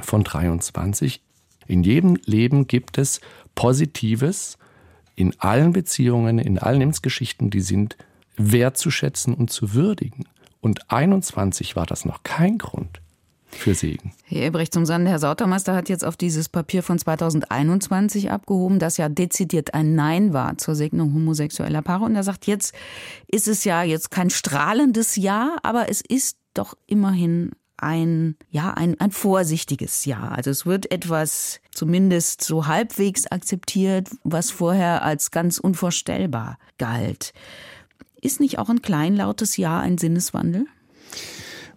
von 0.00 0.22
23, 0.22 1.20
in 1.66 1.82
jedem 1.82 2.18
Leben 2.26 2.66
gibt 2.66 2.98
es 2.98 3.20
Positives, 3.54 4.58
in 5.14 5.34
allen 5.38 5.72
Beziehungen, 5.72 6.38
in 6.38 6.58
allen 6.58 6.80
Lebensgeschichten, 6.80 7.50
die 7.50 7.60
sind 7.60 7.96
wertzuschätzen 8.36 9.34
und 9.34 9.50
zu 9.50 9.74
würdigen. 9.74 10.24
Und 10.60 10.90
21 10.90 11.76
war 11.76 11.86
das 11.86 12.04
noch 12.04 12.22
kein 12.22 12.58
Grund 12.58 13.00
für 13.50 13.74
Segen. 13.74 14.12
Herr 14.24 14.42
Ebrecht 14.42 14.72
zum 14.72 14.86
Sande, 14.86 15.10
Herr 15.10 15.18
Sautermeister 15.18 15.74
hat 15.74 15.88
jetzt 15.88 16.04
auf 16.04 16.16
dieses 16.16 16.48
Papier 16.48 16.82
von 16.82 16.98
2021 16.98 18.30
abgehoben, 18.30 18.78
das 18.78 18.96
ja 18.96 19.08
dezidiert 19.08 19.74
ein 19.74 19.94
Nein 19.94 20.32
war 20.32 20.56
zur 20.58 20.74
Segnung 20.74 21.12
homosexueller 21.14 21.82
Paare. 21.82 22.04
Und 22.04 22.14
er 22.14 22.22
sagt, 22.22 22.46
jetzt 22.46 22.74
ist 23.26 23.48
es 23.48 23.64
ja 23.64 23.82
jetzt 23.82 24.10
kein 24.10 24.30
strahlendes 24.30 25.16
Ja, 25.16 25.56
aber 25.62 25.88
es 25.88 26.00
ist 26.00 26.36
doch 26.54 26.74
immerhin 26.86 27.52
ein, 27.76 28.36
ja, 28.50 28.72
ein, 28.72 29.00
ein 29.00 29.10
vorsichtiges 29.10 30.04
Ja. 30.04 30.28
Also 30.28 30.50
es 30.50 30.66
wird 30.66 30.90
etwas 30.92 31.60
zumindest 31.72 32.42
so 32.42 32.66
halbwegs 32.66 33.26
akzeptiert, 33.26 34.08
was 34.22 34.50
vorher 34.50 35.02
als 35.02 35.30
ganz 35.30 35.58
unvorstellbar 35.58 36.58
galt. 36.78 37.32
Ist 38.20 38.40
nicht 38.40 38.58
auch 38.58 38.68
ein 38.68 38.82
kleinlautes 38.82 39.56
Ja 39.56 39.80
ein 39.80 39.98
Sinneswandel? 39.98 40.66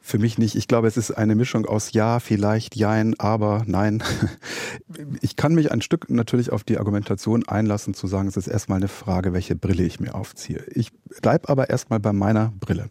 Für 0.05 0.19
mich 0.19 0.37
nicht. 0.37 0.55
Ich 0.55 0.67
glaube, 0.67 0.89
es 0.89 0.97
ist 0.97 1.11
eine 1.11 1.33
Mischung 1.33 1.65
aus 1.65 1.93
Ja, 1.93 2.19
vielleicht, 2.19 2.75
Jein, 2.75 3.17
aber, 3.19 3.63
Nein. 3.65 4.03
Ich 5.21 5.37
kann 5.37 5.55
mich 5.55 5.71
ein 5.71 5.81
Stück 5.81 6.09
natürlich 6.09 6.51
auf 6.51 6.63
die 6.63 6.77
Argumentation 6.77 7.47
einlassen, 7.47 7.93
zu 7.93 8.07
sagen, 8.07 8.27
es 8.27 8.35
ist 8.35 8.47
erstmal 8.47 8.77
eine 8.77 8.89
Frage, 8.89 9.31
welche 9.31 9.55
Brille 9.55 9.83
ich 9.83 9.99
mir 9.99 10.13
aufziehe. 10.13 10.63
Ich 10.67 10.91
bleibe 11.21 11.47
aber 11.47 11.69
erstmal 11.69 11.99
bei 11.99 12.11
meiner 12.11 12.51
Brille. 12.59 12.89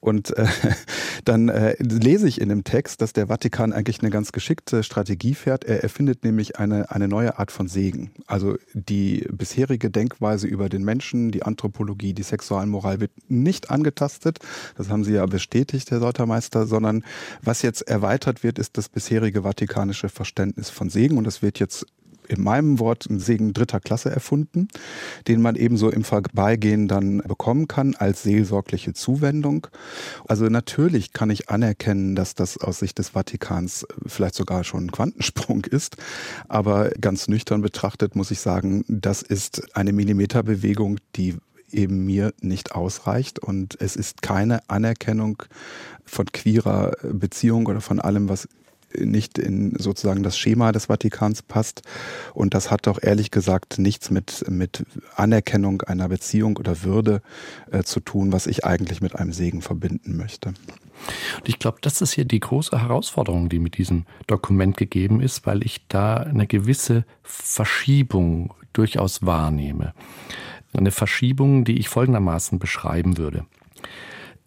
Und 0.00 0.36
äh, 0.36 0.46
dann 1.24 1.48
äh, 1.48 1.74
lese 1.78 2.28
ich 2.28 2.40
in 2.40 2.50
dem 2.50 2.64
Text, 2.64 3.00
dass 3.00 3.12
der 3.12 3.28
Vatikan 3.28 3.72
eigentlich 3.72 4.00
eine 4.00 4.10
ganz 4.10 4.32
geschickte 4.32 4.82
Strategie 4.82 5.34
fährt. 5.34 5.64
Er 5.64 5.82
erfindet 5.82 6.22
nämlich 6.22 6.58
eine, 6.58 6.90
eine 6.90 7.08
neue 7.08 7.38
Art 7.38 7.50
von 7.50 7.66
Segen. 7.66 8.10
Also 8.26 8.56
die 8.74 9.26
bisherige 9.30 9.90
Denkweise 9.90 10.46
über 10.46 10.68
den 10.68 10.84
Menschen, 10.84 11.30
die 11.30 11.44
Anthropologie, 11.44 12.12
die 12.12 12.22
Sexualmoral 12.22 13.00
wird 13.00 13.12
nicht 13.28 13.70
angetastet. 13.70 14.38
Das 14.76 14.90
haben 14.90 15.02
Sie 15.02 15.14
ja 15.14 15.24
bestätigt, 15.26 15.90
Herr 15.90 16.00
Soltermeister, 16.00 16.41
sondern 16.50 17.04
was 17.42 17.62
jetzt 17.62 17.82
erweitert 17.82 18.42
wird, 18.42 18.58
ist 18.58 18.76
das 18.76 18.88
bisherige 18.88 19.44
vatikanische 19.44 20.08
Verständnis 20.08 20.70
von 20.70 20.90
Segen. 20.90 21.18
Und 21.18 21.26
es 21.26 21.42
wird 21.42 21.58
jetzt 21.58 21.86
in 22.28 22.42
meinem 22.42 22.78
Wort 22.78 23.06
einen 23.08 23.20
Segen 23.20 23.52
dritter 23.52 23.80
Klasse 23.80 24.10
erfunden, 24.10 24.68
den 25.28 25.42
man 25.42 25.56
eben 25.56 25.76
so 25.76 25.90
im 25.90 26.04
Vorbeigehen 26.04 26.88
dann 26.88 27.18
bekommen 27.18 27.68
kann 27.68 27.94
als 27.94 28.22
seelsorgliche 28.22 28.94
Zuwendung. 28.94 29.66
Also 30.26 30.46
natürlich 30.46 31.12
kann 31.12 31.30
ich 31.30 31.50
anerkennen, 31.50 32.14
dass 32.14 32.34
das 32.34 32.58
aus 32.58 32.78
Sicht 32.78 32.98
des 32.98 33.10
Vatikans 33.10 33.86
vielleicht 34.06 34.34
sogar 34.34 34.64
schon 34.64 34.86
ein 34.86 34.92
Quantensprung 34.92 35.64
ist, 35.64 35.96
aber 36.48 36.90
ganz 37.00 37.28
nüchtern 37.28 37.62
betrachtet 37.62 38.16
muss 38.16 38.30
ich 38.30 38.40
sagen, 38.40 38.84
das 38.88 39.22
ist 39.22 39.76
eine 39.76 39.92
Millimeterbewegung, 39.92 40.98
die 41.16 41.36
eben 41.72 42.04
mir 42.04 42.32
nicht 42.40 42.74
ausreicht. 42.74 43.38
Und 43.38 43.80
es 43.80 43.96
ist 43.96 44.22
keine 44.22 44.68
Anerkennung 44.68 45.42
von 46.04 46.26
queerer 46.26 46.92
Beziehung 47.02 47.66
oder 47.66 47.80
von 47.80 48.00
allem, 48.00 48.28
was 48.28 48.48
nicht 48.98 49.38
in 49.38 49.74
sozusagen 49.78 50.22
das 50.22 50.36
Schema 50.36 50.72
des 50.72 50.86
Vatikans 50.86 51.42
passt. 51.42 51.82
Und 52.34 52.54
das 52.54 52.70
hat 52.70 52.86
doch 52.86 52.98
ehrlich 53.02 53.30
gesagt 53.30 53.78
nichts 53.78 54.10
mit, 54.10 54.44
mit 54.48 54.84
Anerkennung 55.16 55.82
einer 55.82 56.08
Beziehung 56.08 56.56
oder 56.56 56.82
Würde 56.82 57.22
äh, 57.70 57.82
zu 57.82 58.00
tun, 58.00 58.32
was 58.32 58.46
ich 58.46 58.64
eigentlich 58.64 59.00
mit 59.00 59.16
einem 59.16 59.32
Segen 59.32 59.62
verbinden 59.62 60.16
möchte. 60.16 60.48
Und 60.48 61.48
ich 61.48 61.58
glaube, 61.58 61.78
das 61.80 62.00
ist 62.00 62.12
hier 62.12 62.24
die 62.24 62.40
große 62.40 62.80
Herausforderung, 62.80 63.48
die 63.48 63.58
mit 63.58 63.78
diesem 63.78 64.04
Dokument 64.26 64.76
gegeben 64.76 65.20
ist, 65.20 65.46
weil 65.46 65.64
ich 65.64 65.86
da 65.88 66.16
eine 66.16 66.46
gewisse 66.46 67.04
Verschiebung 67.22 68.54
durchaus 68.72 69.24
wahrnehme. 69.24 69.94
Eine 70.72 70.90
Verschiebung, 70.90 71.64
die 71.64 71.78
ich 71.78 71.88
folgendermaßen 71.88 72.58
beschreiben 72.58 73.18
würde. 73.18 73.44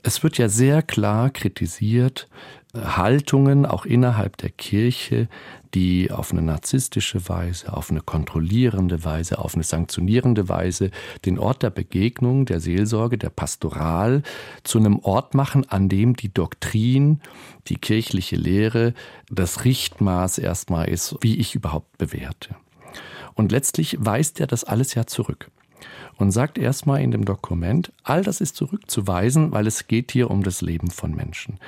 Es 0.08 0.22
wird 0.22 0.38
ja 0.38 0.50
sehr 0.50 0.84
klar 0.84 1.32
kritisiert, 1.32 2.28
Haltungen 2.76 3.66
auch 3.66 3.88
innerhalb 3.88 4.38
der 4.38 4.52
Kirche, 4.52 5.28
die 5.74 6.12
auf 6.12 6.32
eine 6.32 6.44
narzisstische 6.44 7.28
Weise, 7.28 7.74
auf 7.74 7.90
eine 7.90 8.02
kontrollierende 8.02 9.04
Weise, 9.04 9.40
auf 9.40 9.56
eine 9.56 9.64
sanktionierende 9.64 10.48
Weise 10.48 10.92
den 11.26 11.40
Ort 11.40 11.64
der 11.64 11.72
Begegnung, 11.72 12.46
der 12.46 12.60
Seelsorge, 12.60 13.18
der 13.18 13.32
Pastoral 13.32 14.22
zu 14.64 14.78
einem 14.78 15.00
Ort 15.00 15.34
machen, 15.34 15.68
an 15.72 15.90
dem 15.90 16.16
die 16.16 16.32
Doktrin, 16.32 17.20
die 17.66 17.78
kirchliche 17.78 18.36
Lehre 18.36 18.94
das 19.32 19.66
Richtmaß 19.66 20.38
erstmal 20.38 20.88
ist, 20.88 21.16
wie 21.22 21.38
ich 21.38 21.56
überhaupt 21.56 21.98
bewerte. 21.98 22.56
Und 23.34 23.52
letztlich 23.52 23.98
weist 24.00 24.40
er 24.40 24.46
das 24.46 24.66
alles 24.66 24.94
ja 24.94 25.08
zurück 25.08 25.50
und 26.18 26.32
sagt 26.32 26.58
erstmal 26.58 27.02
in 27.02 27.12
dem 27.12 27.26
Dokument, 27.26 27.92
all 28.04 28.24
das 28.24 28.42
ist 28.42 28.56
zurückzuweisen, 28.56 29.52
weil 29.52 29.68
es 29.68 29.88
geht 29.88 30.12
hier 30.12 30.32
um 30.32 30.44
das 30.44 30.62
Leben 30.62 30.90
von 30.92 31.14
Menschen. 31.14 31.60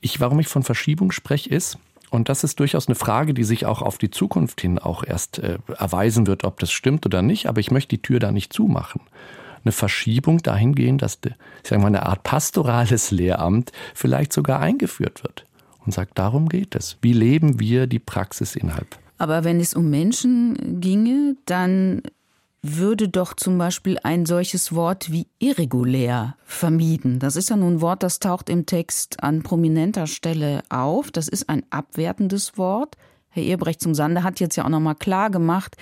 Ich, 0.00 0.20
warum 0.20 0.38
ich 0.40 0.48
von 0.48 0.62
Verschiebung 0.62 1.12
spreche, 1.12 1.50
ist, 1.50 1.78
und 2.10 2.28
das 2.28 2.44
ist 2.44 2.60
durchaus 2.60 2.86
eine 2.86 2.94
Frage, 2.94 3.34
die 3.34 3.44
sich 3.44 3.66
auch 3.66 3.82
auf 3.82 3.98
die 3.98 4.10
Zukunft 4.10 4.60
hin 4.60 4.78
auch 4.78 5.02
erst 5.04 5.38
äh, 5.40 5.58
erweisen 5.76 6.26
wird, 6.26 6.44
ob 6.44 6.60
das 6.60 6.70
stimmt 6.70 7.04
oder 7.04 7.20
nicht, 7.20 7.46
aber 7.46 7.60
ich 7.60 7.70
möchte 7.70 7.96
die 7.96 8.02
Tür 8.02 8.20
da 8.20 8.30
nicht 8.30 8.52
zumachen. 8.52 9.00
Eine 9.64 9.72
Verschiebung 9.72 10.38
dahingehend, 10.38 11.02
dass 11.02 11.18
ich 11.24 11.68
sage 11.68 11.82
mal, 11.82 11.88
eine 11.88 12.06
Art 12.06 12.22
pastorales 12.22 13.10
Lehramt 13.10 13.72
vielleicht 13.94 14.32
sogar 14.32 14.60
eingeführt 14.60 15.24
wird 15.24 15.44
und 15.84 15.92
sagt, 15.92 16.18
darum 16.18 16.48
geht 16.48 16.76
es. 16.76 16.96
Wie 17.02 17.12
leben 17.12 17.58
wir 17.58 17.88
die 17.88 17.98
Praxis 17.98 18.54
innerhalb? 18.54 18.98
Aber 19.18 19.44
wenn 19.44 19.58
es 19.60 19.74
um 19.74 19.90
Menschen 19.90 20.80
ginge, 20.80 21.36
dann 21.46 22.02
würde 22.62 23.08
doch 23.08 23.34
zum 23.34 23.58
Beispiel 23.58 23.98
ein 24.02 24.26
solches 24.26 24.74
Wort 24.74 25.12
wie 25.12 25.28
irregulär 25.38 26.36
vermieden. 26.44 27.18
Das 27.18 27.36
ist 27.36 27.50
ja 27.50 27.56
nun 27.56 27.74
ein 27.74 27.80
Wort, 27.80 28.02
das 28.02 28.18
taucht 28.18 28.50
im 28.50 28.66
Text 28.66 29.22
an 29.22 29.42
prominenter 29.42 30.06
Stelle 30.06 30.62
auf. 30.68 31.10
Das 31.10 31.28
ist 31.28 31.48
ein 31.48 31.64
abwertendes 31.70 32.58
Wort. 32.58 32.96
Herr 33.28 33.44
Ehrbrecht 33.44 33.82
zum 33.82 33.94
Sande 33.94 34.22
hat 34.22 34.40
jetzt 34.40 34.56
ja 34.56 34.64
auch 34.64 34.70
nochmal 34.70 34.94
klar 34.94 35.30
gemacht, 35.30 35.76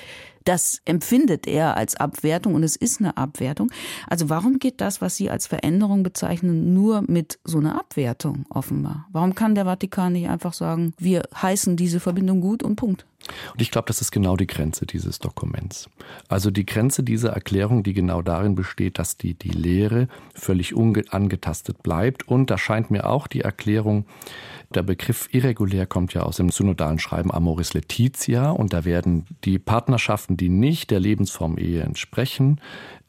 das 0.44 0.82
empfindet 0.84 1.46
er 1.46 1.76
als 1.76 1.96
Abwertung 1.96 2.54
und 2.54 2.62
es 2.62 2.76
ist 2.76 3.00
eine 3.00 3.16
Abwertung. 3.16 3.70
Also 4.08 4.28
warum 4.28 4.58
geht 4.58 4.80
das, 4.80 5.00
was 5.00 5.16
Sie 5.16 5.30
als 5.30 5.46
Veränderung 5.46 6.02
bezeichnen, 6.02 6.74
nur 6.74 7.02
mit 7.06 7.38
so 7.44 7.58
einer 7.58 7.78
Abwertung 7.78 8.44
offenbar? 8.50 9.06
Warum 9.10 9.34
kann 9.34 9.54
der 9.54 9.64
Vatikan 9.64 10.12
nicht 10.12 10.28
einfach 10.28 10.52
sagen, 10.52 10.92
wir 10.98 11.22
heißen 11.40 11.76
diese 11.76 11.98
Verbindung 11.98 12.40
gut 12.42 12.62
und 12.62 12.76
Punkt? 12.76 13.06
Und 13.52 13.62
ich 13.62 13.70
glaube, 13.70 13.86
das 13.86 14.00
ist 14.00 14.10
genau 14.10 14.36
die 14.36 14.46
Grenze 14.46 14.86
dieses 14.86 15.18
Dokuments. 15.18 15.88
Also 16.28 16.50
die 16.50 16.66
Grenze 16.66 17.02
dieser 17.02 17.30
Erklärung, 17.30 17.82
die 17.82 17.94
genau 17.94 18.22
darin 18.22 18.54
besteht, 18.54 18.98
dass 18.98 19.16
die, 19.16 19.34
die 19.34 19.50
Lehre 19.50 20.08
völlig 20.34 20.74
unangetastet 20.74 21.82
bleibt. 21.82 22.28
Und 22.28 22.50
da 22.50 22.58
scheint 22.58 22.90
mir 22.90 23.08
auch 23.08 23.26
die 23.26 23.40
Erklärung, 23.40 24.06
der 24.74 24.82
Begriff 24.82 25.28
irregulär 25.30 25.86
kommt 25.86 26.14
ja 26.14 26.22
aus 26.22 26.38
dem 26.38 26.50
synodalen 26.50 26.98
Schreiben 26.98 27.32
Amoris 27.32 27.74
Laetitia 27.74 28.50
und 28.50 28.72
da 28.72 28.84
werden 28.84 29.24
die 29.44 29.58
Partnerschaften, 29.58 30.36
die 30.36 30.48
nicht 30.48 30.90
der 30.90 30.98
Lebensform 30.98 31.58
Ehe 31.58 31.82
entsprechen, 31.82 32.60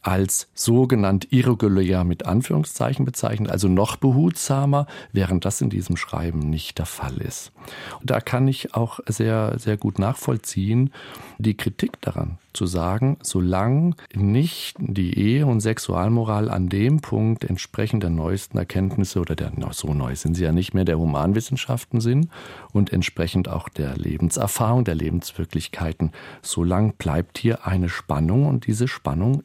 als 0.06 0.48
sogenannt 0.54 1.32
irregulär 1.32 2.04
mit 2.04 2.28
Anführungszeichen 2.28 3.06
bezeichnet, 3.06 3.50
also 3.50 3.68
noch 3.68 3.96
behutsamer, 3.96 4.86
während 5.12 5.46
das 5.46 5.62
in 5.62 5.72
diesem 5.72 5.98
Schreiben 5.98 6.40
nicht 6.40 6.78
der 6.78 6.86
Fall 6.86 7.18
ist. 7.18 7.52
Und 8.00 8.12
da 8.12 8.20
kann 8.20 8.48
ich 8.48 8.76
auch 8.76 9.00
sehr, 9.08 9.58
sehr 9.58 9.78
gut 9.78 9.98
nachvollziehen, 9.98 10.92
die 11.40 11.58
Kritik 11.58 12.00
daran 12.02 12.38
zu 12.54 12.68
sagen, 12.68 13.18
solange 13.24 13.96
nicht 14.14 14.78
die 14.80 15.18
Ehe 15.18 15.48
und 15.48 15.60
Sexualmoral 15.62 16.50
an 16.50 16.70
dem 16.70 17.02
Punkt 17.02 17.44
entsprechend 17.44 18.04
der 18.04 18.12
neuesten 18.12 18.60
Erkenntnisse 18.60 19.20
oder 19.20 19.36
der, 19.36 19.52
so 19.72 19.94
neu 19.94 20.16
sind 20.16 20.36
sie 20.36 20.44
ja 20.44 20.52
nicht 20.52 20.76
mehr, 20.76 20.86
der 20.86 21.00
Humanwissenschaften 21.00 22.00
sind 22.00 22.30
und 22.72 22.94
entsprechend 22.94 23.50
auch 23.50 23.70
der 23.70 23.98
Lebenserfahrung, 23.98 24.84
der 24.84 24.96
Lebenswirklichkeiten, 24.96 26.12
solange 26.44 26.94
bleibt 26.94 27.40
hier 27.40 27.66
eine 27.66 27.90
Spannung 27.90 28.46
und 28.46 28.68
diese 28.68 28.88
Spannung 28.88 29.42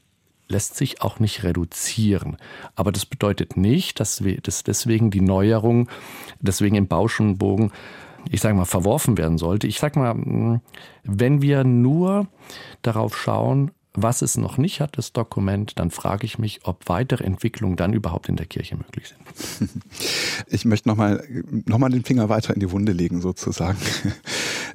lässt 0.51 0.77
sich 0.77 1.03
auch 1.03 1.21
nicht 1.21 1.43
reduzieren. 1.43 2.37
Aber 2.75 2.93
das 2.93 3.07
bedeutet 3.07 3.57
nicht, 3.57 4.01
dass, 4.01 4.25
wir, 4.25 4.41
dass 4.41 4.65
deswegen 4.65 5.11
die 5.11 5.21
Neuerung, 5.21 5.89
deswegen 6.41 6.77
im 6.77 6.89
Bauschenbogen, 6.89 7.73
ich 8.29 8.41
sage 8.41 8.55
mal, 8.55 8.67
verworfen 8.67 9.17
werden 9.17 9.39
sollte. 9.39 9.67
Ich 9.67 9.79
sage 9.79 9.99
mal, 9.99 10.13
hm, 10.13 10.61
wenn 11.05 11.41
wir 11.41 11.65
nur 11.65 12.27
darauf 12.83 13.17
schauen, 13.17 13.71
was 13.93 14.23
es 14.23 14.37
noch 14.37 14.57
nicht 14.57 14.81
hat, 14.81 14.99
das 14.99 15.13
Dokument, 15.13 15.79
dann 15.79 15.91
frage 15.91 16.25
ich 16.25 16.39
mich, 16.39 16.61
ob 16.65 16.89
weitere 16.89 17.25
Entwicklungen 17.25 17.77
dann 17.77 17.93
überhaupt 17.93 18.29
in 18.29 18.37
der 18.37 18.47
Kirche 18.47 18.77
möglich 18.77 19.09
sind. 19.09 19.71
Ich 20.53 20.65
möchte 20.65 20.89
nochmal 20.89 21.23
noch 21.67 21.79
mal 21.79 21.91
den 21.91 22.05
Finger 22.05 22.29
weiter 22.29 22.55
in 22.55 22.61
die 22.61 22.71
Wunde 22.71 22.93
legen, 22.93 23.21
sozusagen. 23.21 23.79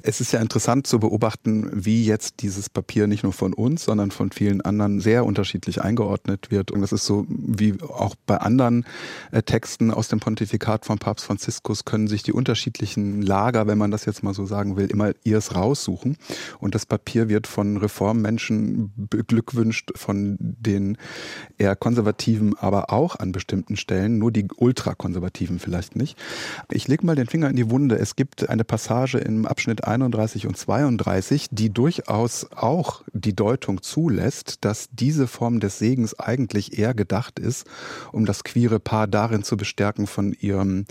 Es 0.08 0.20
ist 0.20 0.30
ja 0.30 0.40
interessant 0.40 0.86
zu 0.86 1.00
beobachten, 1.00 1.68
wie 1.72 2.04
jetzt 2.04 2.36
dieses 2.42 2.70
Papier 2.70 3.08
nicht 3.08 3.24
nur 3.24 3.32
von 3.32 3.52
uns, 3.52 3.82
sondern 3.82 4.12
von 4.12 4.30
vielen 4.30 4.60
anderen 4.60 5.00
sehr 5.00 5.26
unterschiedlich 5.26 5.82
eingeordnet 5.82 6.52
wird. 6.52 6.70
Und 6.70 6.80
das 6.80 6.92
ist 6.92 7.06
so 7.06 7.26
wie 7.28 7.74
auch 7.82 8.14
bei 8.24 8.36
anderen 8.36 8.86
äh, 9.32 9.42
Texten 9.42 9.90
aus 9.90 10.06
dem 10.06 10.20
Pontifikat 10.20 10.84
von 10.86 10.98
Papst 10.98 11.24
Franziskus 11.24 11.84
können 11.84 12.06
sich 12.06 12.22
die 12.22 12.32
unterschiedlichen 12.32 13.20
Lager, 13.20 13.66
wenn 13.66 13.78
man 13.78 13.90
das 13.90 14.04
jetzt 14.04 14.22
mal 14.22 14.32
so 14.32 14.46
sagen 14.46 14.76
will, 14.76 14.86
immer 14.86 15.10
ihrs 15.24 15.56
raussuchen. 15.56 16.16
Und 16.60 16.76
das 16.76 16.86
Papier 16.86 17.28
wird 17.28 17.48
von 17.48 17.76
Reformmenschen 17.76 18.92
beglückwünscht, 18.96 19.90
von 19.96 20.36
den 20.38 20.98
eher 21.58 21.74
konservativen, 21.74 22.56
aber 22.56 22.92
auch 22.92 23.16
an 23.16 23.32
bestimmten 23.32 23.76
Stellen, 23.76 24.18
nur 24.18 24.30
die 24.30 24.46
ultrakonservativen 24.56 25.58
vielleicht 25.58 25.96
nicht. 25.96 26.16
Ich 26.70 26.86
lege 26.86 27.04
mal 27.04 27.16
den 27.16 27.26
Finger 27.26 27.50
in 27.50 27.56
die 27.56 27.70
Wunde. 27.70 27.98
Es 27.98 28.14
gibt 28.14 28.48
eine 28.48 28.62
Passage 28.62 29.18
im 29.18 29.46
Abschnitt 29.46 29.82
31 29.96 30.46
und 30.46 30.56
32, 30.56 31.48
die 31.50 31.72
durchaus 31.72 32.46
auch 32.54 33.02
die 33.12 33.34
Deutung 33.34 33.82
zulässt, 33.82 34.64
dass 34.64 34.88
diese 34.92 35.26
Form 35.26 35.58
des 35.60 35.78
Segens 35.78 36.18
eigentlich 36.18 36.78
eher 36.78 36.92
gedacht 36.92 37.38
ist, 37.38 37.66
um 38.12 38.26
das 38.26 38.44
queere 38.44 38.78
Paar 38.78 39.06
darin 39.06 39.42
zu 39.42 39.56
bestärken, 39.56 40.06
von 40.06 40.32
ihrem 40.32 40.84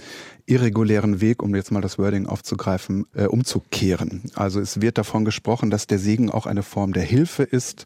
irregulären 0.48 1.22
Weg, 1.22 1.42
um 1.42 1.56
jetzt 1.56 1.72
mal 1.72 1.82
das 1.82 1.98
Wording 1.98 2.28
aufzugreifen, 2.28 3.06
äh, 3.16 3.26
umzukehren. 3.26 4.24
Also 4.36 4.60
es 4.60 4.82
wird 4.82 4.98
davon 4.98 5.26
gesprochen, 5.26 5.70
dass 5.70 5.88
der 5.88 6.00
Segen 6.00 6.30
auch 6.30 6.46
eine 6.46 6.64
Form 6.64 6.94
der 6.94 7.04
Hilfe 7.04 7.44
ist, 7.44 7.86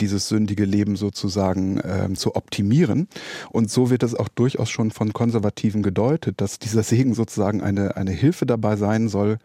dieses 0.00 0.28
sündige 0.28 0.64
Leben 0.64 0.96
sozusagen 0.96 1.78
äh, 1.78 2.12
zu 2.14 2.36
optimieren. 2.36 3.08
Und 3.50 3.70
so 3.70 3.90
wird 3.90 4.02
es 4.02 4.14
auch 4.14 4.28
durchaus 4.28 4.70
schon 4.70 4.90
von 4.90 5.12
Konservativen 5.12 5.82
gedeutet, 5.82 6.40
dass 6.40 6.58
dieser 6.58 6.82
Segen 6.82 7.14
sozusagen 7.14 7.62
eine, 7.62 7.96
eine 7.96 8.12
Hilfe 8.12 8.46
dabei 8.46 8.76
sein 8.76 9.08
soll, 9.08 9.38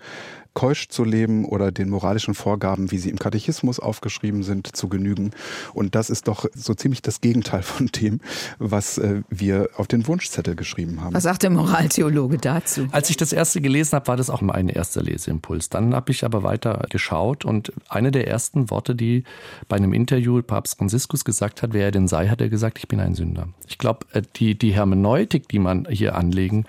keusch 0.53 0.87
zu 0.87 1.03
leben 1.03 1.45
oder 1.45 1.71
den 1.71 1.89
moralischen 1.89 2.33
Vorgaben, 2.33 2.91
wie 2.91 2.97
sie 2.97 3.09
im 3.09 3.17
Katechismus 3.17 3.79
aufgeschrieben 3.79 4.43
sind, 4.43 4.75
zu 4.75 4.87
genügen. 4.87 5.31
Und 5.73 5.95
das 5.95 6.09
ist 6.09 6.27
doch 6.27 6.45
so 6.53 6.73
ziemlich 6.73 7.01
das 7.01 7.21
Gegenteil 7.21 7.61
von 7.63 7.87
dem, 7.87 8.19
was 8.59 8.97
äh, 8.97 9.21
wir 9.29 9.69
auf 9.77 9.87
den 9.87 10.07
Wunschzettel 10.07 10.55
geschrieben 10.55 11.01
haben. 11.01 11.13
Was 11.13 11.23
sagt 11.23 11.43
der 11.43 11.49
Moraltheologe 11.49 12.37
dazu? 12.37 12.87
Als 12.91 13.09
ich 13.09 13.17
das 13.17 13.33
erste 13.33 13.61
gelesen 13.61 13.95
habe, 13.95 14.07
war 14.07 14.17
das 14.17 14.29
auch 14.29 14.41
mein 14.41 14.69
erster 14.69 15.01
Leseimpuls. 15.01 15.69
Dann 15.69 15.95
habe 15.95 16.11
ich 16.11 16.23
aber 16.23 16.43
weiter 16.43 16.85
geschaut 16.89 17.45
und 17.45 17.73
eine 17.89 18.11
der 18.11 18.27
ersten 18.27 18.69
Worte, 18.69 18.95
die 18.95 19.23
bei 19.67 19.77
einem 19.77 19.93
Interview 19.93 20.41
Papst 20.41 20.77
Franziskus 20.77 21.25
gesagt 21.25 21.61
hat, 21.61 21.73
wer 21.73 21.85
er 21.85 21.91
denn 21.91 22.07
sei, 22.07 22.27
hat 22.27 22.41
er 22.41 22.49
gesagt, 22.49 22.77
ich 22.77 22.87
bin 22.87 22.99
ein 22.99 23.15
Sünder. 23.15 23.47
Ich 23.67 23.77
glaube, 23.77 24.05
äh, 24.13 24.21
die, 24.35 24.57
die 24.57 24.73
Hermeneutik, 24.73 25.47
die 25.49 25.59
man 25.59 25.87
hier 25.89 26.15
anlegen 26.15 26.65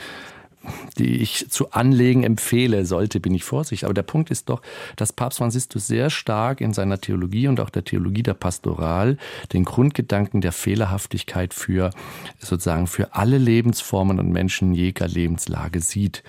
die 0.99 1.17
ich 1.23 1.51
zu 1.51 1.73
anlegen 1.73 2.23
empfehle 2.23 2.87
sollte, 2.87 3.21
bin 3.21 3.35
ich 3.35 3.45
vorsichtig. 3.45 3.85
Aber 3.85 3.95
der 3.95 4.03
Punkt 4.03 4.31
ist 4.31 4.49
doch, 4.49 4.63
dass 4.97 5.13
Papst 5.13 5.39
Franziskus 5.39 5.87
sehr 5.87 6.11
stark 6.11 6.61
in 6.61 6.73
seiner 6.73 7.01
Theologie 7.01 7.49
und 7.49 7.61
auch 7.61 7.71
der 7.71 7.85
Theologie 7.85 8.23
der 8.23 8.35
Pastoral 8.35 9.17
den 9.53 9.65
Grundgedanken 9.65 10.41
der 10.41 10.53
Fehlerhaftigkeit 10.53 11.55
für 11.55 11.91
sozusagen 12.39 12.87
für 12.87 13.15
alle 13.15 13.39
Lebensformen 13.39 14.19
und 14.19 14.31
Menschen 14.31 14.75
jeger 14.75 15.09
Lebenslage 15.09 15.81
sieht. 15.81 16.23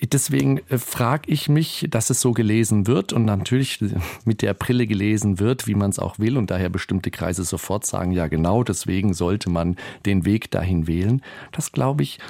Deswegen 0.00 0.58
äh, 0.68 0.78
frage 0.78 1.30
ich 1.30 1.48
mich, 1.48 1.86
dass 1.90 2.10
es 2.10 2.20
so 2.20 2.32
gelesen 2.32 2.86
wird 2.86 3.12
und 3.12 3.24
natürlich 3.24 3.80
mit 4.24 4.42
der 4.42 4.54
Brille 4.54 4.86
gelesen 4.86 5.40
wird, 5.40 5.66
wie 5.66 5.74
man 5.74 5.90
es 5.90 5.98
auch 5.98 6.18
will 6.18 6.36
und 6.36 6.50
daher 6.50 6.68
bestimmte 6.68 7.10
Kreise 7.10 7.44
sofort 7.44 7.84
sagen, 7.84 8.12
ja 8.12 8.28
genau, 8.28 8.62
deswegen 8.62 9.12
sollte 9.12 9.50
man 9.50 9.76
den 10.06 10.24
Weg 10.24 10.50
dahin 10.50 10.86
wählen. 10.86 11.22
Das 11.52 11.72
glaube 11.72 12.04
ich, 12.04 12.20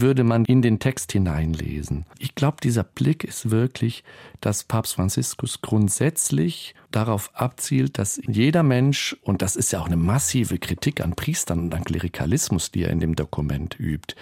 würde 0.00 0.24
man 0.24 0.44
in 0.44 0.62
den 0.62 0.78
Text 0.78 1.12
hineinlesen. 1.12 2.06
Ich 2.18 2.34
glaube, 2.34 2.58
dieser 2.62 2.84
Blick 2.84 3.24
ist 3.24 3.50
wirklich, 3.50 4.04
dass 4.40 4.64
Papst 4.64 4.94
Franziskus 4.94 5.62
grundsätzlich 5.62 6.74
darauf 6.90 7.30
abzielt, 7.34 7.98
dass 7.98 8.20
jeder 8.26 8.62
Mensch, 8.62 9.16
und 9.22 9.42
das 9.42 9.56
ist 9.56 9.72
ja 9.72 9.80
auch 9.80 9.86
eine 9.86 9.96
massive 9.96 10.58
Kritik 10.58 11.00
an 11.00 11.14
Priestern 11.14 11.60
und 11.60 11.74
an 11.74 11.84
Klerikalismus, 11.84 12.70
die 12.70 12.84
er 12.84 12.90
in 12.90 13.00
dem 13.00 13.16
Dokument 13.16 13.78
übt, 13.78 14.14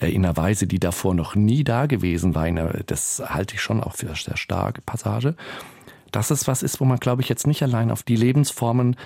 äh, 0.00 0.10
in 0.10 0.24
einer 0.24 0.36
Weise, 0.36 0.66
die 0.66 0.80
davor 0.80 1.14
noch 1.14 1.34
nie 1.34 1.62
da 1.62 1.86
gewesen 1.86 2.34
war, 2.34 2.46
das 2.86 3.22
halte 3.24 3.54
ich 3.54 3.60
schon 3.60 3.82
auch 3.82 3.94
für 3.94 4.06
eine 4.06 4.16
sehr 4.16 4.36
starke 4.36 4.80
Passage, 4.80 5.36
dass 6.12 6.30
es 6.30 6.46
was 6.46 6.62
ist, 6.62 6.80
wo 6.80 6.84
man, 6.84 6.98
glaube 6.98 7.22
ich, 7.22 7.28
jetzt 7.28 7.46
nicht 7.46 7.62
allein 7.62 7.90
auf 7.90 8.02
die 8.02 8.16
Lebensformen 8.16 8.96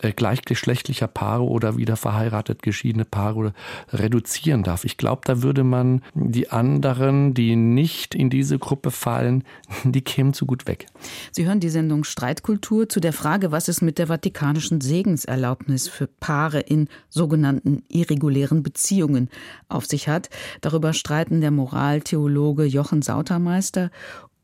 äh, 0.00 0.12
gleichgeschlechtlicher 0.12 1.08
Paare 1.08 1.44
oder 1.44 1.76
wieder 1.76 1.96
verheiratet 1.96 2.62
geschiedene 2.62 3.04
Paare 3.04 3.52
reduzieren 3.92 4.62
darf. 4.62 4.84
Ich 4.84 4.96
glaube, 4.96 5.22
da 5.24 5.42
würde 5.42 5.64
man 5.64 6.02
die 6.14 6.50
anderen, 6.50 7.34
die 7.34 7.56
nicht 7.56 8.14
in 8.14 8.30
diese 8.30 8.58
Gruppe 8.58 8.90
fallen, 8.90 9.44
die 9.84 10.02
kämen 10.02 10.32
zu 10.32 10.46
gut 10.46 10.66
weg. 10.66 10.86
Sie 11.32 11.46
hören 11.46 11.60
die 11.60 11.68
Sendung 11.68 12.04
Streitkultur 12.04 12.88
zu 12.88 13.00
der 13.00 13.12
Frage, 13.12 13.52
was 13.52 13.68
es 13.68 13.82
mit 13.82 13.98
der 13.98 14.08
vatikanischen 14.08 14.80
Segenserlaubnis 14.80 15.88
für 15.88 16.06
Paare 16.06 16.60
in 16.60 16.88
sogenannten 17.08 17.82
irregulären 17.88 18.62
Beziehungen 18.62 19.28
auf 19.68 19.86
sich 19.86 20.08
hat. 20.08 20.30
Darüber 20.60 20.92
streiten 20.92 21.40
der 21.40 21.50
Moraltheologe 21.50 22.64
Jochen 22.64 23.02
Sautermeister 23.02 23.90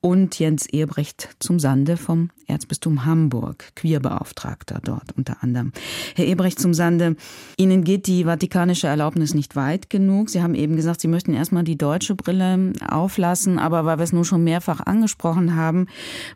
und 0.06 0.38
Jens 0.38 0.66
Ehrbrecht 0.66 1.30
zum 1.40 1.58
Sande 1.58 1.96
vom 1.96 2.30
Erzbistum 2.46 3.04
Hamburg, 3.04 3.72
Queerbeauftragter 3.74 4.78
dort 4.80 5.10
unter 5.16 5.42
anderem. 5.42 5.72
Herr 6.14 6.26
Ehrbrecht 6.26 6.60
zum 6.60 6.74
Sande, 6.74 7.16
Ihnen 7.56 7.82
geht 7.82 8.06
die 8.06 8.22
vatikanische 8.22 8.86
Erlaubnis 8.86 9.34
nicht 9.34 9.56
weit 9.56 9.90
genug. 9.90 10.30
Sie 10.30 10.42
haben 10.42 10.54
eben 10.54 10.76
gesagt, 10.76 11.00
Sie 11.00 11.08
möchten 11.08 11.34
erstmal 11.34 11.64
die 11.64 11.76
deutsche 11.76 12.14
Brille 12.14 12.72
auflassen, 12.88 13.58
aber 13.58 13.84
weil 13.84 13.98
wir 13.98 14.04
es 14.04 14.12
nun 14.12 14.24
schon 14.24 14.44
mehrfach 14.44 14.78
angesprochen 14.78 15.56
haben, 15.56 15.88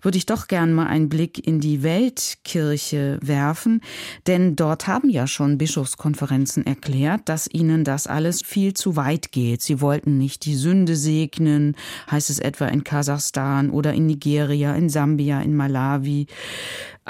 würde 0.03 0.19
ich 0.19 0.27
doch 0.27 0.49
gern 0.49 0.73
mal 0.73 0.89
einen 0.89 1.09
Blick 1.09 1.47
in 1.47 1.61
die 1.61 1.85
Weltkirche 1.85 3.21
werfen, 3.23 3.83
denn 4.27 4.57
dort 4.57 4.89
haben 4.89 5.11
ja 5.11 5.29
schon 5.29 5.59
Bischofskonferenzen 5.59 6.67
erklärt, 6.67 7.29
dass 7.29 7.49
ihnen 7.49 7.85
das 7.85 8.09
alles 8.09 8.43
viel 8.43 8.75
zu 8.75 8.97
weit 8.97 9.31
geht. 9.31 9.63
Sie 9.63 9.81
wollten 9.81 10.19
nicht 10.19 10.45
die 10.45 10.57
Sünde 10.57 10.97
segnen, 10.97 11.77
heißt 12.11 12.31
es 12.31 12.41
etwa 12.41 12.67
in 12.67 12.83
Kasachstan 12.83 13.60
Sudan 13.61 13.71
oder 13.71 13.93
in 13.95 14.07
Nigeria, 14.07 14.75
in 14.75 14.89
Sambia, 14.89 15.41
in 15.41 15.55
Malawi. 15.55 16.27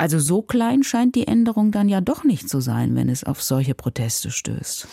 Also 0.01 0.19
so 0.19 0.41
klein 0.41 0.83
scheint 0.83 1.15
die 1.15 1.27
Änderung 1.27 1.73
dann 1.73 1.89
ja 1.89 2.01
doch 2.01 2.25
nicht 2.25 2.49
zu 2.49 2.61
sein, 2.61 2.95
wenn 2.95 3.11
es 3.11 3.23
auf 3.23 3.43
solche 3.43 3.75
Proteste 3.75 4.31
stößt. 4.31 4.89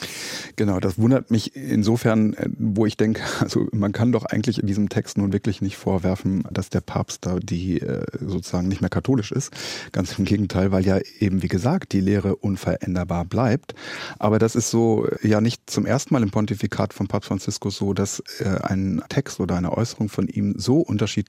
Genau, 0.57 0.79
das 0.79 0.97
wundert 0.97 1.31
mich 1.31 1.55
insofern, 1.55 2.33
äh, 2.33 2.49
wo 2.57 2.85
ich 2.85 2.97
denke, 2.97 3.21
also 3.39 3.67
man 3.71 3.93
kann 3.93 4.11
doch 4.11 4.25
eigentlich 4.25 4.59
in 4.59 4.67
diesem 4.67 4.89
Text 4.89 5.17
nun 5.17 5.31
wirklich 5.31 5.61
nicht 5.61 5.77
vorwerfen, 5.77 6.43
dass 6.51 6.69
der 6.69 6.81
Papst 6.81 7.25
da 7.25 7.37
die 7.39 7.79
äh, 7.79 8.05
sozusagen 8.19 8.67
nicht 8.67 8.81
mehr 8.81 8.89
katholisch 8.89 9.31
ist. 9.31 9.53
Ganz 9.93 10.17
im 10.19 10.25
Gegenteil, 10.25 10.71
weil 10.71 10.85
ja 10.85 10.99
eben 11.19 11.41
wie 11.41 11.47
gesagt 11.47 11.93
die 11.93 12.01
Lehre 12.01 12.35
unveränderbar 12.35 13.23
bleibt. 13.23 13.75
Aber 14.19 14.39
das 14.39 14.55
ist 14.55 14.71
so 14.71 15.07
äh, 15.07 15.27
ja 15.27 15.39
nicht 15.39 15.69
zum 15.69 15.85
ersten 15.85 16.13
Mal 16.15 16.23
im 16.23 16.31
Pontifikat 16.31 16.93
von 16.93 17.07
Papst 17.07 17.29
Franziskus 17.29 17.77
so, 17.77 17.93
dass 17.93 18.21
ein 18.61 19.01
Text 19.09 19.39
oder 19.39 19.55
eine 19.55 19.75
Äußerung 19.77 20.09
von 20.09 20.27
ihm 20.27 20.55
so 20.57 20.79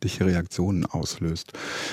unterschiedliche 0.08 0.26
Reaktionen 0.26 0.86
auslöst. 0.86 1.52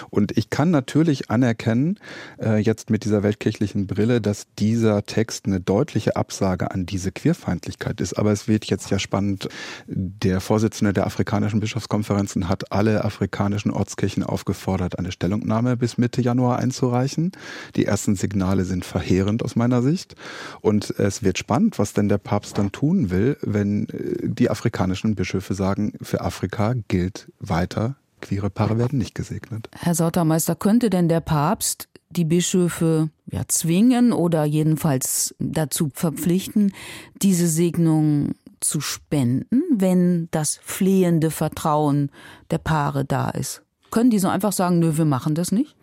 Und 0.09 0.37
ich 0.37 0.49
kann 0.49 0.71
natürlich 0.71 1.29
anerkennen, 1.29 1.45
erkennen, 1.45 1.99
äh, 2.41 2.57
jetzt 2.57 2.89
mit 2.89 3.05
dieser 3.05 3.23
weltkirchlichen 3.23 3.87
Brille, 3.87 4.21
dass 4.21 4.47
dieser 4.57 5.05
Text 5.05 5.45
eine 5.45 5.59
deutliche 5.59 6.15
Absage 6.15 6.71
an 6.71 6.85
diese 6.85 7.11
Queerfeindlichkeit 7.11 8.01
ist. 8.01 8.13
Aber 8.13 8.31
es 8.31 8.47
wird 8.47 8.65
jetzt 8.65 8.89
ja 8.89 8.99
spannend. 8.99 9.47
Der 9.87 10.41
Vorsitzende 10.41 10.93
der 10.93 11.05
afrikanischen 11.05 11.59
Bischofskonferenzen 11.59 12.49
hat 12.49 12.71
alle 12.71 13.03
afrikanischen 13.03 13.71
Ortskirchen 13.71 14.23
aufgefordert, 14.23 14.97
eine 14.99 15.11
Stellungnahme 15.11 15.77
bis 15.77 15.97
Mitte 15.97 16.21
Januar 16.21 16.59
einzureichen. 16.59 17.31
Die 17.75 17.85
ersten 17.85 18.15
Signale 18.15 18.65
sind 18.65 18.85
verheerend 18.85 19.43
aus 19.43 19.55
meiner 19.55 19.81
Sicht. 19.81 20.15
Und 20.61 20.91
es 20.99 21.23
wird 21.23 21.37
spannend, 21.37 21.79
was 21.79 21.93
denn 21.93 22.09
der 22.09 22.17
Papst 22.17 22.57
dann 22.57 22.71
tun 22.71 23.09
will, 23.09 23.37
wenn 23.41 23.87
äh, 23.89 24.27
die 24.27 24.49
afrikanischen 24.49 25.15
Bischöfe 25.15 25.53
sagen, 25.53 25.93
für 26.01 26.21
Afrika 26.21 26.73
gilt 26.87 27.31
weiter 27.39 27.95
Queere 28.21 28.49
Paare 28.49 28.77
werden 28.77 28.99
nicht 28.99 29.15
gesegnet. 29.15 29.69
Herr 29.73 29.95
Sautermeister, 29.95 30.55
könnte 30.55 30.89
denn 30.89 31.09
der 31.09 31.21
Papst 31.21 31.89
die 32.09 32.25
Bischöfe 32.25 33.09
ja, 33.25 33.43
zwingen 33.47 34.13
oder 34.13 34.45
jedenfalls 34.45 35.35
dazu 35.39 35.91
verpflichten, 35.93 36.73
diese 37.21 37.47
Segnung 37.47 38.33
zu 38.59 38.81
spenden, 38.81 39.61
wenn 39.71 40.27
das 40.31 40.59
flehende 40.63 41.31
Vertrauen 41.31 42.11
der 42.51 42.59
Paare 42.59 43.05
da 43.05 43.29
ist? 43.29 43.64
Können 43.95 44.09
die 44.09 44.19
so 44.19 44.27
einfach 44.27 44.51
sagen, 44.51 44.79
nö, 44.79 44.97
wir 44.97 45.05
machen 45.05 45.35
das 45.35 45.53
nicht? 45.53 45.73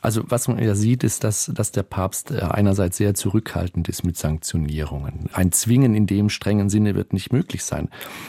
Also 0.00 0.22
was 0.28 0.46
man 0.46 0.62
ja 0.62 0.76
sieht, 0.76 1.02
ist, 1.02 1.24
dass, 1.24 1.50
dass 1.52 1.72
der 1.72 1.82
Papst 1.82 2.30
äh, 2.30 2.38
einerseits 2.42 2.96
sehr 2.96 3.14
zurückhaltend 3.14 3.88
ist 3.88 4.04
mit 4.04 4.16
Sanktionierungen. 4.16 5.28
Ein 5.32 5.50
Zwingen 5.50 5.96
in 5.96 6.06
dem 6.06 6.28
strengen 6.28 6.70
Sinne 6.70 6.94
wird 6.94 7.12
nicht 7.12 7.32
möglich 7.32 7.64
sein. 7.64 7.88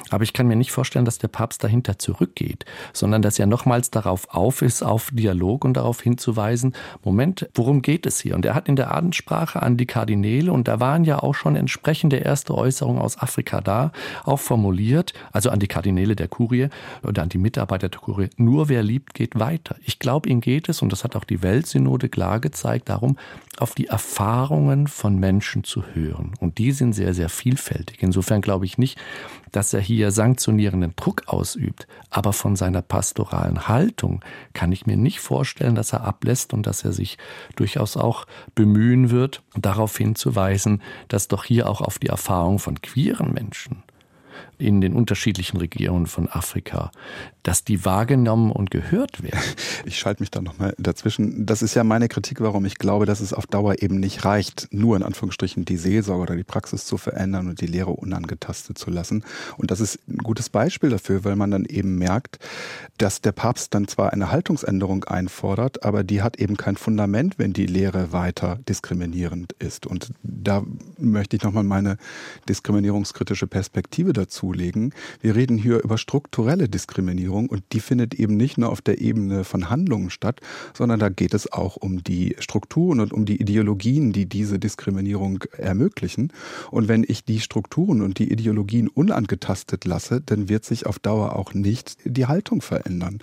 Aber 0.09 0.23
ich 0.23 0.33
kann 0.33 0.47
mir 0.47 0.55
nicht 0.55 0.71
vorstellen, 0.71 1.05
dass 1.05 1.19
der 1.19 1.27
Papst 1.27 1.63
dahinter 1.63 1.99
zurückgeht, 1.99 2.65
sondern 2.93 3.21
dass 3.21 3.37
er 3.37 3.45
nochmals 3.45 3.91
darauf 3.91 4.27
auf 4.33 4.63
ist, 4.63 4.81
auf 4.81 5.11
Dialog 5.13 5.65
und 5.65 5.75
darauf 5.75 6.01
hinzuweisen, 6.01 6.73
Moment, 7.03 7.47
worum 7.53 7.83
geht 7.83 8.07
es 8.07 8.19
hier? 8.19 8.33
Und 8.33 8.43
er 8.43 8.55
hat 8.55 8.67
in 8.67 8.75
der 8.75 8.91
Adendsprache 8.91 9.61
an 9.61 9.77
die 9.77 9.85
Kardinäle, 9.85 10.51
und 10.51 10.67
da 10.67 10.79
waren 10.79 11.03
ja 11.03 11.21
auch 11.21 11.35
schon 11.35 11.55
entsprechende 11.55 12.15
erste 12.15 12.55
Äußerungen 12.55 12.99
aus 12.99 13.19
Afrika 13.19 13.61
da, 13.61 13.91
auch 14.23 14.39
formuliert, 14.39 15.13
also 15.31 15.51
an 15.51 15.59
die 15.59 15.67
Kardinäle 15.67 16.15
der 16.15 16.27
Kurie 16.27 16.69
oder 17.03 17.21
an 17.21 17.29
die 17.29 17.37
Mitarbeiter 17.37 17.89
der 17.89 17.99
Kurie, 17.99 18.29
nur 18.37 18.67
wer 18.67 18.81
liebt, 18.81 19.13
geht 19.13 19.26
weiter. 19.35 19.75
Ich 19.83 19.99
glaube, 19.99 20.29
ihm 20.29 20.41
geht 20.41 20.69
es, 20.69 20.81
und 20.81 20.91
das 20.91 21.03
hat 21.03 21.15
auch 21.15 21.23
die 21.23 21.41
Weltsynode 21.41 22.09
klar 22.09 22.39
gezeigt, 22.39 22.89
darum, 22.89 23.17
auf 23.57 23.73
die 23.75 23.87
Erfahrungen 23.87 24.87
von 24.87 25.19
Menschen 25.19 25.63
zu 25.63 25.83
hören. 25.93 26.33
Und 26.39 26.57
die 26.57 26.71
sind 26.71 26.93
sehr, 26.93 27.13
sehr 27.13 27.29
vielfältig. 27.29 28.01
Insofern 28.01 28.41
glaube 28.41 28.65
ich 28.65 28.77
nicht, 28.77 28.97
dass 29.51 29.73
er 29.73 29.81
hier 29.81 30.11
sanktionierenden 30.11 30.93
Druck 30.95 31.23
ausübt. 31.27 31.87
Aber 32.09 32.33
von 32.33 32.55
seiner 32.55 32.81
pastoralen 32.81 33.67
Haltung 33.67 34.23
kann 34.53 34.71
ich 34.71 34.85
mir 34.85 34.97
nicht 34.97 35.19
vorstellen, 35.19 35.75
dass 35.75 35.93
er 35.93 36.01
ablässt 36.01 36.53
und 36.53 36.67
dass 36.67 36.83
er 36.83 36.93
sich 36.93 37.17
durchaus 37.55 37.97
auch 37.97 38.25
bemühen 38.55 39.09
wird, 39.09 39.41
darauf 39.55 39.97
hinzuweisen, 39.97 40.81
dass 41.07 41.27
doch 41.27 41.45
hier 41.45 41.69
auch 41.69 41.81
auf 41.81 41.99
die 41.99 42.07
Erfahrung 42.07 42.59
von 42.59 42.81
queeren 42.81 43.33
Menschen 43.33 43.83
in 44.57 44.81
den 44.81 44.93
unterschiedlichen 44.93 45.57
Regionen 45.57 46.07
von 46.07 46.27
Afrika, 46.29 46.91
dass 47.43 47.63
die 47.63 47.85
wahrgenommen 47.85 48.51
und 48.51 48.71
gehört 48.71 49.23
werden. 49.23 49.39
Ich 49.85 49.99
schalte 49.99 50.21
mich 50.21 50.31
da 50.31 50.41
nochmal 50.41 50.73
dazwischen. 50.77 51.45
Das 51.45 51.61
ist 51.61 51.73
ja 51.73 51.83
meine 51.83 52.09
Kritik, 52.09 52.41
warum 52.41 52.65
ich 52.65 52.77
glaube, 52.77 53.05
dass 53.05 53.21
es 53.21 53.31
auf 53.31 53.47
Dauer 53.47 53.81
eben 53.81 53.99
nicht 53.99 54.25
reicht, 54.25 54.67
nur 54.71 54.97
in 54.97 55.03
Anführungsstrichen 55.03 55.63
die 55.63 55.77
Seelsorge 55.77 56.23
oder 56.23 56.35
die 56.35 56.43
Praxis 56.43 56.85
zu 56.85 56.97
verändern 56.97 57.47
und 57.47 57.61
die 57.61 57.67
Lehre 57.67 57.91
unangetastet 57.91 58.77
zu 58.77 58.89
lassen. 58.89 59.23
Und 59.55 59.71
das 59.71 59.79
ist 59.79 59.99
ein 60.09 60.17
gutes 60.17 60.49
Beispiel 60.49 60.89
dafür, 60.89 61.23
weil 61.23 61.37
man 61.37 61.51
dann 61.51 61.63
eben 61.63 61.97
merkt, 61.97 62.39
dass 62.97 63.21
der 63.21 63.31
Papst 63.31 63.73
dann 63.75 63.87
zwar 63.87 64.11
eine 64.11 64.29
Haltungsänderung 64.29 65.05
einfordert, 65.05 65.83
aber 65.83 66.03
die 66.03 66.21
hat 66.21 66.37
eben 66.37 66.57
kein 66.57 66.75
Fundament, 66.75 67.39
wenn 67.39 67.53
die 67.53 67.67
Lehre 67.67 68.11
weiter 68.11 68.59
diskriminierend 68.67 69.53
ist. 69.53 69.85
Und 69.85 70.11
da 70.23 70.63
möchte 70.97 71.37
ich 71.37 71.43
nochmal 71.43 71.63
meine 71.63 71.97
diskriminierungskritische 72.49 73.47
Perspektive 73.47 74.11
dazu 74.11 74.46
zulegen. 74.47 74.93
Wir 75.21 75.35
reden 75.35 75.57
hier 75.57 75.83
über 75.83 75.97
strukturelle 75.97 76.69
Diskriminierung 76.69 77.47
und 77.49 77.63
die 77.73 77.79
findet 77.79 78.15
eben 78.15 78.37
nicht 78.37 78.57
nur 78.57 78.69
auf 78.69 78.81
der 78.81 79.01
Ebene 79.01 79.43
von 79.43 79.69
Handlungen 79.69 80.09
statt, 80.09 80.39
sondern 80.73 80.99
da 80.99 81.09
geht 81.09 81.33
es 81.33 81.51
auch 81.51 81.75
um 81.75 82.03
die 82.03 82.35
Strukturen 82.39 82.99
und 82.99 83.11
um 83.13 83.25
die 83.25 83.41
Ideologien, 83.41 84.13
die 84.13 84.25
diese 84.25 84.57
Diskriminierung 84.57 85.43
ermöglichen. 85.57 86.31
Und 86.71 86.87
wenn 86.87 87.03
ich 87.07 87.25
die 87.25 87.39
Strukturen 87.39 88.01
und 88.01 88.19
die 88.19 88.31
Ideologien 88.31 88.87
unangetastet 88.87 89.85
lasse, 89.85 90.21
dann 90.25 90.49
wird 90.49 90.63
sich 90.63 90.85
auf 90.85 90.99
Dauer 90.99 91.35
auch 91.35 91.53
nicht 91.53 91.97
die 92.05 92.25
Haltung 92.25 92.61
verändern. 92.61 93.19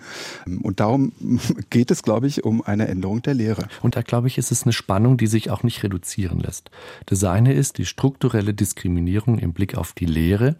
Und 0.62 0.80
darum 0.80 1.12
geht 1.70 1.90
es, 1.90 2.02
glaube 2.02 2.26
ich, 2.26 2.44
um 2.44 2.62
eine 2.62 2.88
Änderung 2.88 3.22
der 3.22 3.34
Lehre. 3.34 3.68
Und 3.82 3.96
da, 3.96 4.02
glaube 4.02 4.28
ich, 4.28 4.36
ist 4.38 4.52
es 4.52 4.64
eine 4.64 4.72
Spannung, 4.72 5.16
die 5.16 5.26
sich 5.26 5.50
auch 5.50 5.62
nicht 5.62 5.82
reduzieren 5.82 6.40
lässt. 6.40 6.70
Das 7.06 7.24
eine 7.24 7.54
ist 7.54 7.78
die 7.78 7.86
strukturelle 7.86 8.52
Diskriminierung 8.52 9.38
im 9.38 9.52
Blick 9.52 9.76
auf 9.76 9.92
die 9.94 10.06
Lehre 10.06 10.56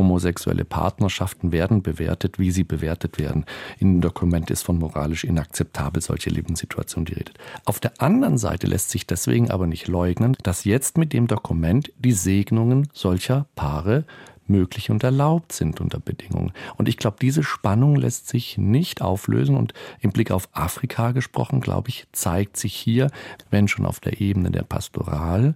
Homosexuelle 0.00 0.64
Partnerschaften 0.64 1.52
werden 1.52 1.82
bewertet, 1.82 2.38
wie 2.38 2.50
sie 2.50 2.64
bewertet 2.64 3.18
werden. 3.18 3.44
In 3.78 3.94
dem 3.94 4.00
Dokument 4.00 4.50
ist 4.50 4.62
von 4.62 4.78
moralisch 4.78 5.24
inakzeptabel 5.24 6.02
solche 6.02 6.30
Lebenssituationen 6.30 7.04
die 7.04 7.14
Rede. 7.14 7.32
Auf 7.66 7.80
der 7.80 7.92
anderen 8.00 8.38
Seite 8.38 8.66
lässt 8.66 8.90
sich 8.90 9.06
deswegen 9.06 9.50
aber 9.50 9.66
nicht 9.66 9.86
leugnen, 9.88 10.36
dass 10.42 10.64
jetzt 10.64 10.96
mit 10.96 11.12
dem 11.12 11.26
Dokument 11.26 11.92
die 11.98 12.12
Segnungen 12.12 12.88
solcher 12.92 13.46
Paare 13.54 14.04
möglich 14.50 14.90
und 14.90 15.02
erlaubt 15.02 15.52
sind 15.52 15.80
unter 15.80 15.98
Bedingungen. 15.98 16.52
Und 16.76 16.88
ich 16.88 16.96
glaube, 16.96 17.16
diese 17.20 17.42
Spannung 17.42 17.96
lässt 17.96 18.28
sich 18.28 18.58
nicht 18.58 19.00
auflösen. 19.00 19.56
Und 19.56 19.72
im 20.00 20.12
Blick 20.12 20.30
auf 20.30 20.48
Afrika 20.52 21.12
gesprochen, 21.12 21.60
glaube 21.60 21.88
ich, 21.88 22.06
zeigt 22.12 22.56
sich 22.56 22.74
hier, 22.74 23.10
wenn 23.50 23.68
schon 23.68 23.86
auf 23.86 24.00
der 24.00 24.20
Ebene 24.20 24.50
der 24.50 24.62
Pastoral, 24.62 25.54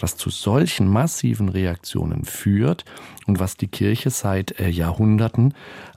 was 0.00 0.16
zu 0.16 0.30
solchen 0.30 0.88
massiven 0.88 1.48
Reaktionen 1.48 2.24
führt 2.24 2.84
und 3.26 3.40
was 3.40 3.56
die 3.56 3.68
Kirche 3.68 4.10
seit 4.10 4.58
äh, 4.60 4.68
Jahrhunderten 4.68 5.54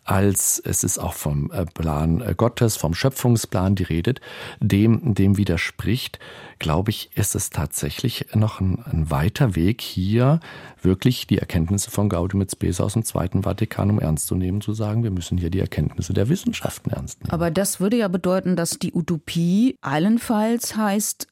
als 0.10 0.60
es 0.66 0.84
ist 0.84 0.98
auch 0.98 1.14
vom 1.14 1.52
äh, 1.52 1.66
Plan 1.66 2.22
äh, 2.22 2.34
Gottes, 2.36 2.78
vom 2.78 2.96
Schöpfungsplan 2.96 3.76
die 3.76 3.84
redet, 3.84 4.22
dem, 4.60 5.14
dem 5.14 5.38
widerspricht, 5.38 6.18
glaube 6.58 6.90
ich, 6.90 7.12
ist 7.14 7.36
es 7.36 7.52
tatsächlich 7.52 8.26
noch 8.34 8.60
ein, 8.60 8.84
ein 8.92 9.12
weiter 9.12 9.56
Weg 9.56 9.82
hier 9.82 10.40
wirklich 10.82 11.28
die 11.28 11.38
Erkenntnisse 11.38 11.92
von 11.92 12.10
Gaudium 12.10 12.42
et 12.42 12.52
Spes 12.52 12.82
aus 12.82 12.94
dem 12.94 13.06
Zweiten 13.06 13.44
Vatikanum 13.44 14.00
ernst 14.00 14.26
zu 14.26 14.34
nehmen, 14.34 14.62
zu 14.62 14.74
sagen, 14.74 15.04
wir 15.04 15.12
müssen 15.12 15.38
hier 15.38 15.52
die 15.52 15.60
Erkenntnisse 15.60 16.14
der 16.14 16.28
Wissenschaften 16.28 16.90
ernst 16.90 17.22
nehmen. 17.22 17.32
Aber 17.32 17.52
das 17.52 17.80
würde 17.80 17.98
ja 17.98 18.08
bedeuten, 18.08 18.56
dass 18.56 18.80
die 18.80 18.94
Utopie 18.94 19.78
allenfalls 19.82 20.76
heißt, 20.76 21.28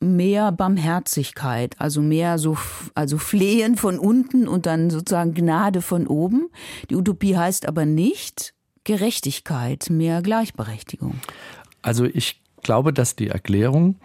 mehr 0.00 0.50
Barmherzigkeit, 0.50 1.76
also 1.78 2.00
mehr 2.00 2.38
so, 2.38 2.56
also 2.94 3.18
Flehen 3.18 3.76
von 3.76 3.98
unten 3.98 4.48
und 4.48 4.66
dann 4.66 4.90
sozusagen 4.90 5.34
Gnade 5.34 5.82
von 5.82 6.06
oben. 6.06 6.48
Die 6.88 6.96
Utopie 6.96 7.36
heißt 7.36 7.68
aber 7.68 7.84
nicht 7.84 8.54
Gerechtigkeit, 8.84 9.90
mehr 9.90 10.22
Gleichberechtigung. 10.22 11.20
Also 11.82 12.06
ich 12.06 12.40
glaube, 12.62 12.92
dass 12.92 13.14
die 13.14 13.28
Erklärung 13.28 13.96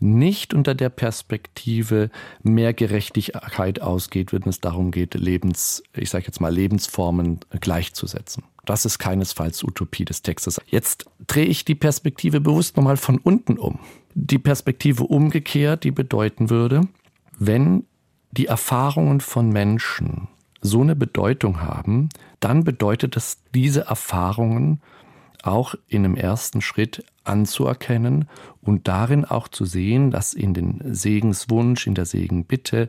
nicht 0.00 0.54
unter 0.54 0.74
der 0.74 0.90
Perspektive 0.90 2.10
mehr 2.42 2.72
Gerechtigkeit 2.72 3.80
ausgeht, 3.80 4.32
wenn 4.32 4.42
es 4.46 4.60
darum 4.60 4.90
geht, 4.90 5.14
Lebens, 5.14 5.82
ich 5.94 6.10
sage 6.10 6.26
jetzt 6.26 6.40
mal 6.40 6.54
Lebensformen 6.54 7.40
gleichzusetzen. 7.60 8.44
Das 8.64 8.84
ist 8.84 8.98
keinesfalls 8.98 9.64
Utopie 9.64 10.04
des 10.04 10.22
Textes. 10.22 10.60
Jetzt 10.66 11.06
drehe 11.26 11.46
ich 11.46 11.64
die 11.64 11.74
Perspektive 11.74 12.40
bewusst 12.40 12.76
nochmal 12.76 12.96
von 12.96 13.18
unten 13.18 13.58
um 13.58 13.80
die 14.14 14.38
Perspektive 14.38 15.04
umgekehrt, 15.04 15.84
die 15.84 15.90
bedeuten 15.90 16.50
würde, 16.50 16.82
wenn 17.38 17.84
die 18.32 18.46
Erfahrungen 18.46 19.20
von 19.20 19.50
Menschen 19.50 20.28
so 20.60 20.80
eine 20.80 20.96
Bedeutung 20.96 21.60
haben, 21.60 22.08
dann 22.40 22.64
bedeutet 22.64 23.16
es, 23.16 23.38
diese 23.54 23.82
Erfahrungen 23.82 24.80
auch 25.42 25.74
in 25.88 26.04
einem 26.04 26.16
ersten 26.16 26.60
Schritt 26.60 27.04
anzuerkennen 27.24 28.28
und 28.62 28.88
darin 28.88 29.24
auch 29.24 29.48
zu 29.48 29.64
sehen, 29.64 30.10
dass 30.10 30.34
in 30.34 30.54
den 30.54 30.80
Segenswunsch, 30.94 31.86
in 31.86 31.94
der 31.94 32.06
Segenbitte, 32.06 32.88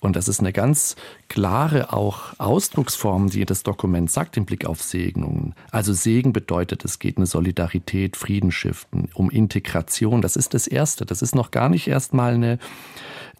und 0.00 0.16
das 0.16 0.28
ist 0.28 0.40
eine 0.40 0.52
ganz 0.52 0.96
klare 1.28 1.92
auch 1.92 2.38
Ausdrucksform, 2.38 3.30
die 3.30 3.44
das 3.44 3.62
Dokument 3.62 4.10
sagt 4.10 4.36
im 4.36 4.46
Blick 4.46 4.66
auf 4.66 4.82
Segnungen. 4.82 5.54
Also 5.70 5.92
Segen 5.92 6.32
bedeutet, 6.32 6.84
es 6.84 6.98
geht 6.98 7.16
eine 7.16 7.26
Solidarität, 7.26 8.16
Frieden 8.16 8.52
stiften, 8.52 9.08
um 9.14 9.30
Integration. 9.30 10.22
Das 10.22 10.36
ist 10.36 10.54
das 10.54 10.66
Erste. 10.66 11.06
Das 11.06 11.22
ist 11.22 11.34
noch 11.34 11.50
gar 11.50 11.68
nicht 11.68 11.88
erstmal 11.88 12.34
eine 12.34 12.58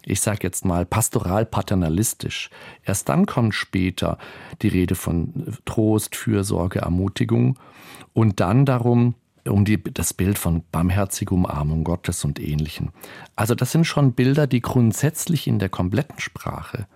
ich 0.05 0.21
sage 0.21 0.39
jetzt 0.43 0.65
mal, 0.65 0.85
pastoral 0.85 1.45
paternalistisch. 1.45 2.49
Erst 2.83 3.09
dann 3.09 3.25
kommt 3.25 3.53
später 3.53 4.17
die 4.61 4.67
Rede 4.67 4.95
von 4.95 5.57
Trost, 5.65 6.15
Fürsorge, 6.15 6.79
Ermutigung 6.79 7.57
und 8.13 8.39
dann 8.39 8.65
darum, 8.65 9.15
um 9.47 9.65
die, 9.65 9.81
das 9.83 10.13
Bild 10.13 10.39
von 10.39 10.63
barmherzige 10.71 11.33
Umarmung 11.33 11.83
Gottes 11.83 12.23
und 12.25 12.39
Ähnlichem. 12.39 12.89
Also 13.35 13.53
das 13.53 13.71
sind 13.71 13.85
schon 13.85 14.13
Bilder, 14.13 14.47
die 14.47 14.61
grundsätzlich 14.61 15.47
in 15.47 15.59
der 15.59 15.69
kompletten 15.69 16.19
Sprache 16.19 16.87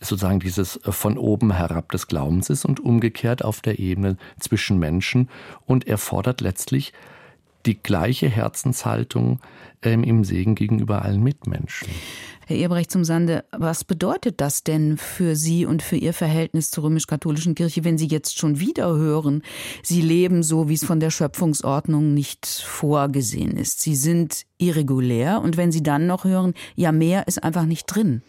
sozusagen 0.00 0.40
dieses 0.40 0.80
von 0.82 1.18
oben 1.18 1.52
herab 1.52 1.92
des 1.92 2.06
Glaubens 2.06 2.48
ist 2.48 2.64
und 2.64 2.80
umgekehrt 2.80 3.44
auf 3.44 3.60
der 3.60 3.78
Ebene 3.78 4.16
zwischen 4.38 4.78
Menschen 4.78 5.28
und 5.66 5.86
erfordert 5.86 6.40
letztlich 6.40 6.92
die 7.66 7.82
gleiche 7.82 8.28
Herzenshaltung 8.28 9.40
ähm, 9.82 10.04
im 10.04 10.24
Segen 10.24 10.54
gegenüber 10.54 11.02
allen 11.02 11.22
Mitmenschen. 11.22 11.88
Herr 12.46 12.58
Erbrecht 12.58 12.90
zum 12.90 13.04
Sande, 13.04 13.44
was 13.52 13.84
bedeutet 13.84 14.40
das 14.40 14.64
denn 14.64 14.98
für 14.98 15.36
Sie 15.36 15.66
und 15.66 15.82
für 15.82 15.96
Ihr 15.96 16.12
Verhältnis 16.12 16.72
zur 16.72 16.82
römisch-katholischen 16.82 17.54
Kirche, 17.54 17.84
wenn 17.84 17.96
Sie 17.96 18.08
jetzt 18.08 18.38
schon 18.38 18.58
wieder 18.58 18.88
hören, 18.88 19.42
Sie 19.84 20.02
leben 20.02 20.42
so, 20.42 20.68
wie 20.68 20.74
es 20.74 20.84
von 20.84 20.98
der 20.98 21.10
Schöpfungsordnung 21.10 22.12
nicht 22.12 22.46
vorgesehen 22.46 23.56
ist. 23.56 23.80
Sie 23.80 23.94
sind 23.94 24.46
irregulär 24.58 25.40
und 25.40 25.56
wenn 25.56 25.70
Sie 25.70 25.84
dann 25.84 26.08
noch 26.08 26.24
hören, 26.24 26.54
ja, 26.74 26.90
mehr 26.90 27.28
ist 27.28 27.42
einfach 27.42 27.66
nicht 27.66 27.86
drin. 27.86 28.22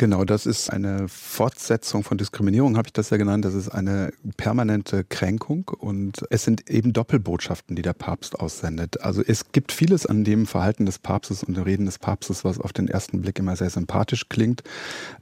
Genau, 0.00 0.24
das 0.24 0.46
ist 0.46 0.70
eine 0.70 1.08
Fortsetzung 1.08 2.04
von 2.04 2.16
Diskriminierung, 2.16 2.78
habe 2.78 2.88
ich 2.88 2.94
das 2.94 3.10
ja 3.10 3.18
genannt. 3.18 3.44
Das 3.44 3.52
ist 3.52 3.68
eine 3.68 4.14
permanente 4.38 5.04
Kränkung 5.04 5.68
und 5.76 6.24
es 6.30 6.42
sind 6.42 6.70
eben 6.70 6.94
Doppelbotschaften, 6.94 7.76
die 7.76 7.82
der 7.82 7.92
Papst 7.92 8.40
aussendet. 8.40 9.02
Also 9.02 9.22
es 9.22 9.52
gibt 9.52 9.72
vieles 9.72 10.06
an 10.06 10.24
dem 10.24 10.46
Verhalten 10.46 10.86
des 10.86 10.98
Papstes 10.98 11.44
und 11.44 11.54
dem 11.54 11.64
Reden 11.64 11.84
des 11.84 11.98
Papstes, 11.98 12.46
was 12.46 12.58
auf 12.58 12.72
den 12.72 12.88
ersten 12.88 13.20
Blick 13.20 13.38
immer 13.38 13.56
sehr 13.56 13.68
sympathisch 13.68 14.30
klingt. 14.30 14.62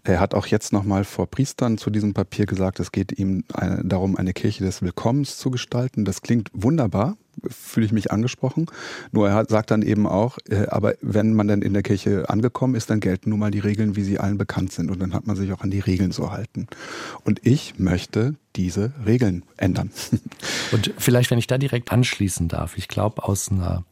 Er 0.05 0.21
hat 0.21 0.33
auch 0.33 0.47
jetzt 0.47 0.73
nochmal 0.73 1.03
vor 1.03 1.27
Priestern 1.27 1.77
zu 1.77 1.91
diesem 1.91 2.15
Papier 2.15 2.47
gesagt, 2.47 2.79
es 2.79 2.93
geht 2.93 3.19
ihm 3.19 3.43
darum, 3.83 4.17
eine 4.17 4.33
Kirche 4.33 4.63
des 4.63 4.81
Willkommens 4.81 5.39
zu 5.39 5.51
gestalten. 5.51 6.05
Das 6.05 6.23
klingt 6.23 6.51
wunderbar 6.53 7.17
fühle 7.49 7.87
ich 7.87 7.93
mich 7.93 8.11
angesprochen. 8.11 8.67
Nur 9.13 9.29
er 9.29 9.45
sagt 9.49 9.71
dann 9.71 9.83
eben 9.83 10.07
auch, 10.07 10.39
äh, 10.49 10.67
aber 10.69 10.95
wenn 11.01 11.35
man 11.35 11.49
dann 11.49 11.63
in 11.63 11.73
der 11.73 11.83
Kirche 11.83 12.29
angekommen 12.29 12.75
ist, 12.75 12.91
dann 12.91 13.01
gelten 13.01 13.31
nun 13.31 13.39
mal 13.39 13.51
die 13.51 13.59
Regeln, 13.59 13.97
wie 13.97 14.03
sie 14.03 14.19
allen 14.19 14.39
bekannt 14.39 14.73
sind. 14.73 14.91
Und 14.91 15.01
dann 15.01 15.15
hat 15.15 15.27
man 15.27 15.37
sich 15.37 15.53
auch 15.53 15.61
an 15.61 15.71
die 15.71 15.81
Regeln 15.81 16.13
zu 16.13 16.31
halten. 16.31 16.67
Und 17.25 17.47
ich 17.47 17.79
möchte 17.79 18.35
diese 18.57 18.93
Regeln 19.07 19.45
ändern. 19.57 19.91
Und 20.73 20.93
vielleicht, 20.99 21.31
wenn 21.31 21.39
ich 21.39 21.47
da 21.47 21.59
direkt 21.59 21.93
anschließen 21.93 22.49
darf, 22.49 22.77
ich 22.77 22.89
glaube, 22.89 23.25
aus 23.25 23.51
einer 23.51 23.85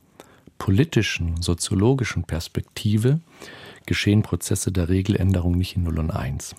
politischen, 0.58 1.40
soziologischen 1.42 2.24
Perspektive 2.24 3.20
geschehen 3.86 4.22
Prozesse 4.22 4.72
der 4.72 4.88
Regeländerung 4.88 5.56
nicht 5.56 5.76
in 5.76 5.84
0 5.84 5.98
und 5.98 6.10
1, 6.10 6.54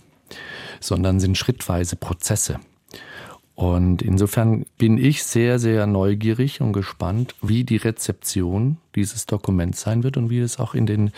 sondern 0.80 1.20
sind 1.20 1.38
schrittweise 1.38 1.96
Prozesse. 1.96 2.60
Und 3.58 4.04
insofern 4.04 4.68
bin 4.78 5.00
ich 5.00 5.24
sehr, 5.24 5.58
sehr 5.58 5.88
neugierig 5.88 6.62
und 6.62 6.74
gespannt, 6.74 7.34
wie 7.42 7.64
die 7.64 7.78
Rezeption 7.78 8.78
dieses 8.94 9.26
Dokuments 9.26 9.82
sein 9.82 10.04
wird 10.04 10.16
und 10.16 10.30
wie 10.30 10.38
es 10.38 10.60
auch 10.60 10.76
in 10.76 10.86
den, 10.86 11.10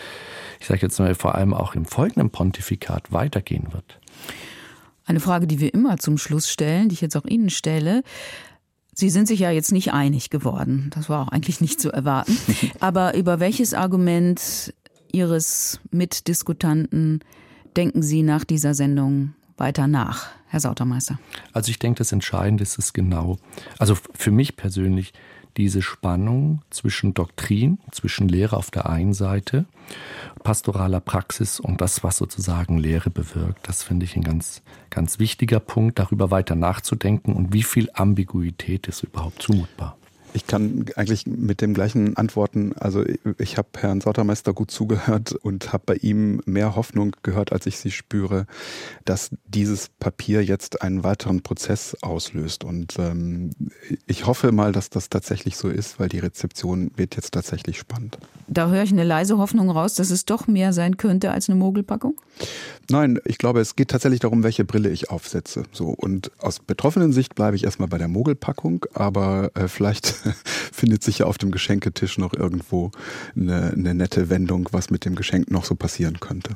ich 0.58 0.66
sage 0.66 0.80
jetzt 0.80 0.98
mal 0.98 1.14
vor 1.14 1.34
allem 1.34 1.52
auch 1.52 1.74
im 1.74 1.84
folgenden 1.84 2.30
Pontifikat 2.30 3.12
weitergehen 3.12 3.74
wird. 3.74 4.00
Eine 5.04 5.20
Frage, 5.20 5.46
die 5.46 5.60
wir 5.60 5.74
immer 5.74 5.98
zum 5.98 6.16
Schluss 6.16 6.50
stellen, 6.50 6.88
die 6.88 6.94
ich 6.94 7.02
jetzt 7.02 7.14
auch 7.14 7.26
Ihnen 7.26 7.50
stelle. 7.50 8.02
Sie 8.94 9.10
sind 9.10 9.28
sich 9.28 9.40
ja 9.40 9.50
jetzt 9.50 9.70
nicht 9.70 9.92
einig 9.92 10.30
geworden. 10.30 10.90
Das 10.94 11.10
war 11.10 11.20
auch 11.20 11.28
eigentlich 11.28 11.60
nicht 11.60 11.78
zu 11.78 11.92
erwarten. 11.92 12.38
Aber 12.80 13.14
über 13.16 13.38
welches 13.38 13.74
Argument 13.74 14.72
Ihres 15.12 15.78
Mitdiskutanten 15.90 17.20
denken 17.76 18.02
Sie 18.02 18.22
nach 18.22 18.44
dieser 18.46 18.72
Sendung 18.72 19.34
weiter 19.60 19.86
nach, 19.86 20.28
Herr 20.48 20.60
Sautermeister? 20.60 21.18
Also 21.52 21.70
ich 21.70 21.78
denke, 21.78 21.98
das 21.98 22.12
Entscheidende 22.12 22.62
ist 22.62 22.78
es 22.78 22.92
genau, 22.92 23.38
also 23.78 23.96
für 24.14 24.30
mich 24.30 24.56
persönlich, 24.56 25.12
diese 25.56 25.82
Spannung 25.82 26.62
zwischen 26.70 27.12
Doktrin, 27.12 27.78
zwischen 27.90 28.28
Lehre 28.28 28.56
auf 28.56 28.70
der 28.70 28.88
einen 28.88 29.12
Seite, 29.12 29.66
pastoraler 30.42 31.00
Praxis 31.00 31.60
und 31.60 31.80
das, 31.80 32.04
was 32.04 32.16
sozusagen 32.18 32.78
Lehre 32.78 33.10
bewirkt. 33.10 33.68
Das 33.68 33.82
finde 33.82 34.04
ich 34.04 34.16
ein 34.16 34.22
ganz, 34.22 34.62
ganz 34.90 35.18
wichtiger 35.18 35.60
Punkt, 35.60 35.98
darüber 35.98 36.30
weiter 36.30 36.54
nachzudenken 36.54 37.34
und 37.34 37.52
wie 37.52 37.62
viel 37.62 37.90
Ambiguität 37.94 38.86
ist 38.86 39.02
überhaupt 39.02 39.42
zumutbar. 39.42 39.96
Ich 40.32 40.46
kann 40.46 40.86
eigentlich 40.96 41.26
mit 41.26 41.60
dem 41.60 41.74
gleichen 41.74 42.16
antworten. 42.16 42.72
Also 42.78 43.04
ich 43.38 43.58
habe 43.58 43.68
Herrn 43.78 44.00
Sautermeister 44.00 44.52
gut 44.52 44.70
zugehört 44.70 45.32
und 45.32 45.72
habe 45.72 45.82
bei 45.86 45.94
ihm 45.96 46.40
mehr 46.46 46.76
Hoffnung 46.76 47.16
gehört, 47.22 47.52
als 47.52 47.66
ich 47.66 47.78
sie 47.78 47.90
spüre, 47.90 48.46
dass 49.04 49.30
dieses 49.46 49.88
Papier 49.88 50.44
jetzt 50.44 50.82
einen 50.82 51.02
weiteren 51.02 51.42
Prozess 51.42 51.96
auslöst. 52.02 52.64
Und 52.64 52.98
ähm, 52.98 53.50
ich 54.06 54.26
hoffe 54.26 54.52
mal, 54.52 54.72
dass 54.72 54.90
das 54.90 55.08
tatsächlich 55.08 55.56
so 55.56 55.68
ist, 55.68 55.98
weil 55.98 56.08
die 56.08 56.20
Rezeption 56.20 56.92
wird 56.96 57.16
jetzt 57.16 57.32
tatsächlich 57.32 57.78
spannend. 57.78 58.18
Da 58.46 58.68
höre 58.68 58.82
ich 58.82 58.92
eine 58.92 59.04
leise 59.04 59.38
Hoffnung 59.38 59.70
raus, 59.70 59.94
dass 59.94 60.10
es 60.10 60.26
doch 60.26 60.46
mehr 60.46 60.72
sein 60.72 60.96
könnte 60.96 61.30
als 61.30 61.48
eine 61.48 61.58
Mogelpackung? 61.58 62.20
Nein, 62.88 63.20
ich 63.24 63.38
glaube, 63.38 63.60
es 63.60 63.76
geht 63.76 63.88
tatsächlich 63.88 64.20
darum, 64.20 64.42
welche 64.42 64.64
Brille 64.64 64.90
ich 64.90 65.10
aufsetze. 65.10 65.64
So 65.72 65.88
und 65.88 66.32
aus 66.38 66.58
betroffenen 66.58 67.12
Sicht 67.12 67.34
bleibe 67.34 67.56
ich 67.56 67.64
erstmal 67.64 67.88
bei 67.88 67.98
der 67.98 68.08
Mogelpackung, 68.08 68.86
aber 68.94 69.50
äh, 69.54 69.68
vielleicht 69.68 70.19
findet 70.72 71.02
sich 71.02 71.18
ja 71.18 71.26
auf 71.26 71.38
dem 71.38 71.50
Geschenketisch 71.50 72.18
noch 72.18 72.34
irgendwo 72.34 72.90
eine, 73.36 73.72
eine 73.72 73.94
nette 73.94 74.30
Wendung, 74.30 74.68
was 74.72 74.90
mit 74.90 75.04
dem 75.04 75.14
Geschenk 75.14 75.50
noch 75.50 75.64
so 75.64 75.74
passieren 75.74 76.20
könnte. 76.20 76.54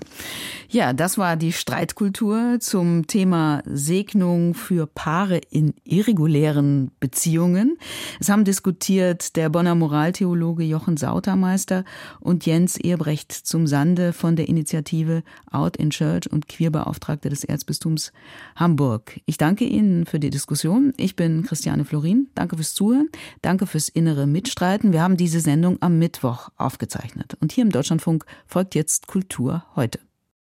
Ja, 0.68 0.92
das 0.92 1.18
war 1.18 1.37
die 1.37 1.53
Streitkultur 1.53 2.59
zum 2.61 3.07
Thema 3.07 3.62
Segnung 3.66 4.55
für 4.55 4.87
Paare 4.87 5.40
in 5.50 5.74
irregulären 5.85 6.90
Beziehungen. 7.00 7.77
Es 8.20 8.29
haben 8.29 8.44
diskutiert 8.44 9.37
der 9.37 9.48
Bonner 9.48 9.74
Moraltheologe 9.74 10.64
Jochen 10.64 10.96
Sautermeister 10.96 11.85
und 12.20 12.46
Jens 12.46 12.77
Ehrbrecht 12.77 13.33
zum 13.33 13.66
Sande 13.66 14.12
von 14.12 14.37
der 14.37 14.48
Initiative 14.48 15.22
Out 15.50 15.77
in 15.77 15.90
Church 15.90 16.31
und 16.31 16.48
Queerbeauftragte 16.48 17.29
des 17.29 17.44
Erzbistums 17.44 18.12
Hamburg. 18.57 19.20
Ich 19.27 19.38
danke 19.38 19.64
Ihnen 19.64 20.07
für 20.07 20.18
die 20.18 20.31
Diskussion. 20.31 20.92
Ich 20.96 21.16
bin 21.16 21.44
Christiane 21.44 21.85
Florin. 21.85 22.29
Danke 22.35 22.57
fürs 22.57 22.74
Zuhören. 22.74 23.09
Danke 23.54 23.68
fürs 23.68 23.88
innere 23.88 24.26
Mitstreiten. 24.26 24.92
Wir 24.92 25.00
haben 25.00 25.16
diese 25.16 25.38
Sendung 25.38 25.80
am 25.80 25.96
Mittwoch 25.96 26.48
aufgezeichnet. 26.56 27.36
Und 27.40 27.52
hier 27.52 27.62
im 27.62 27.70
Deutschlandfunk 27.70 28.26
folgt 28.48 28.74
jetzt 28.74 29.06
Kultur 29.06 29.64
heute. 29.76 30.00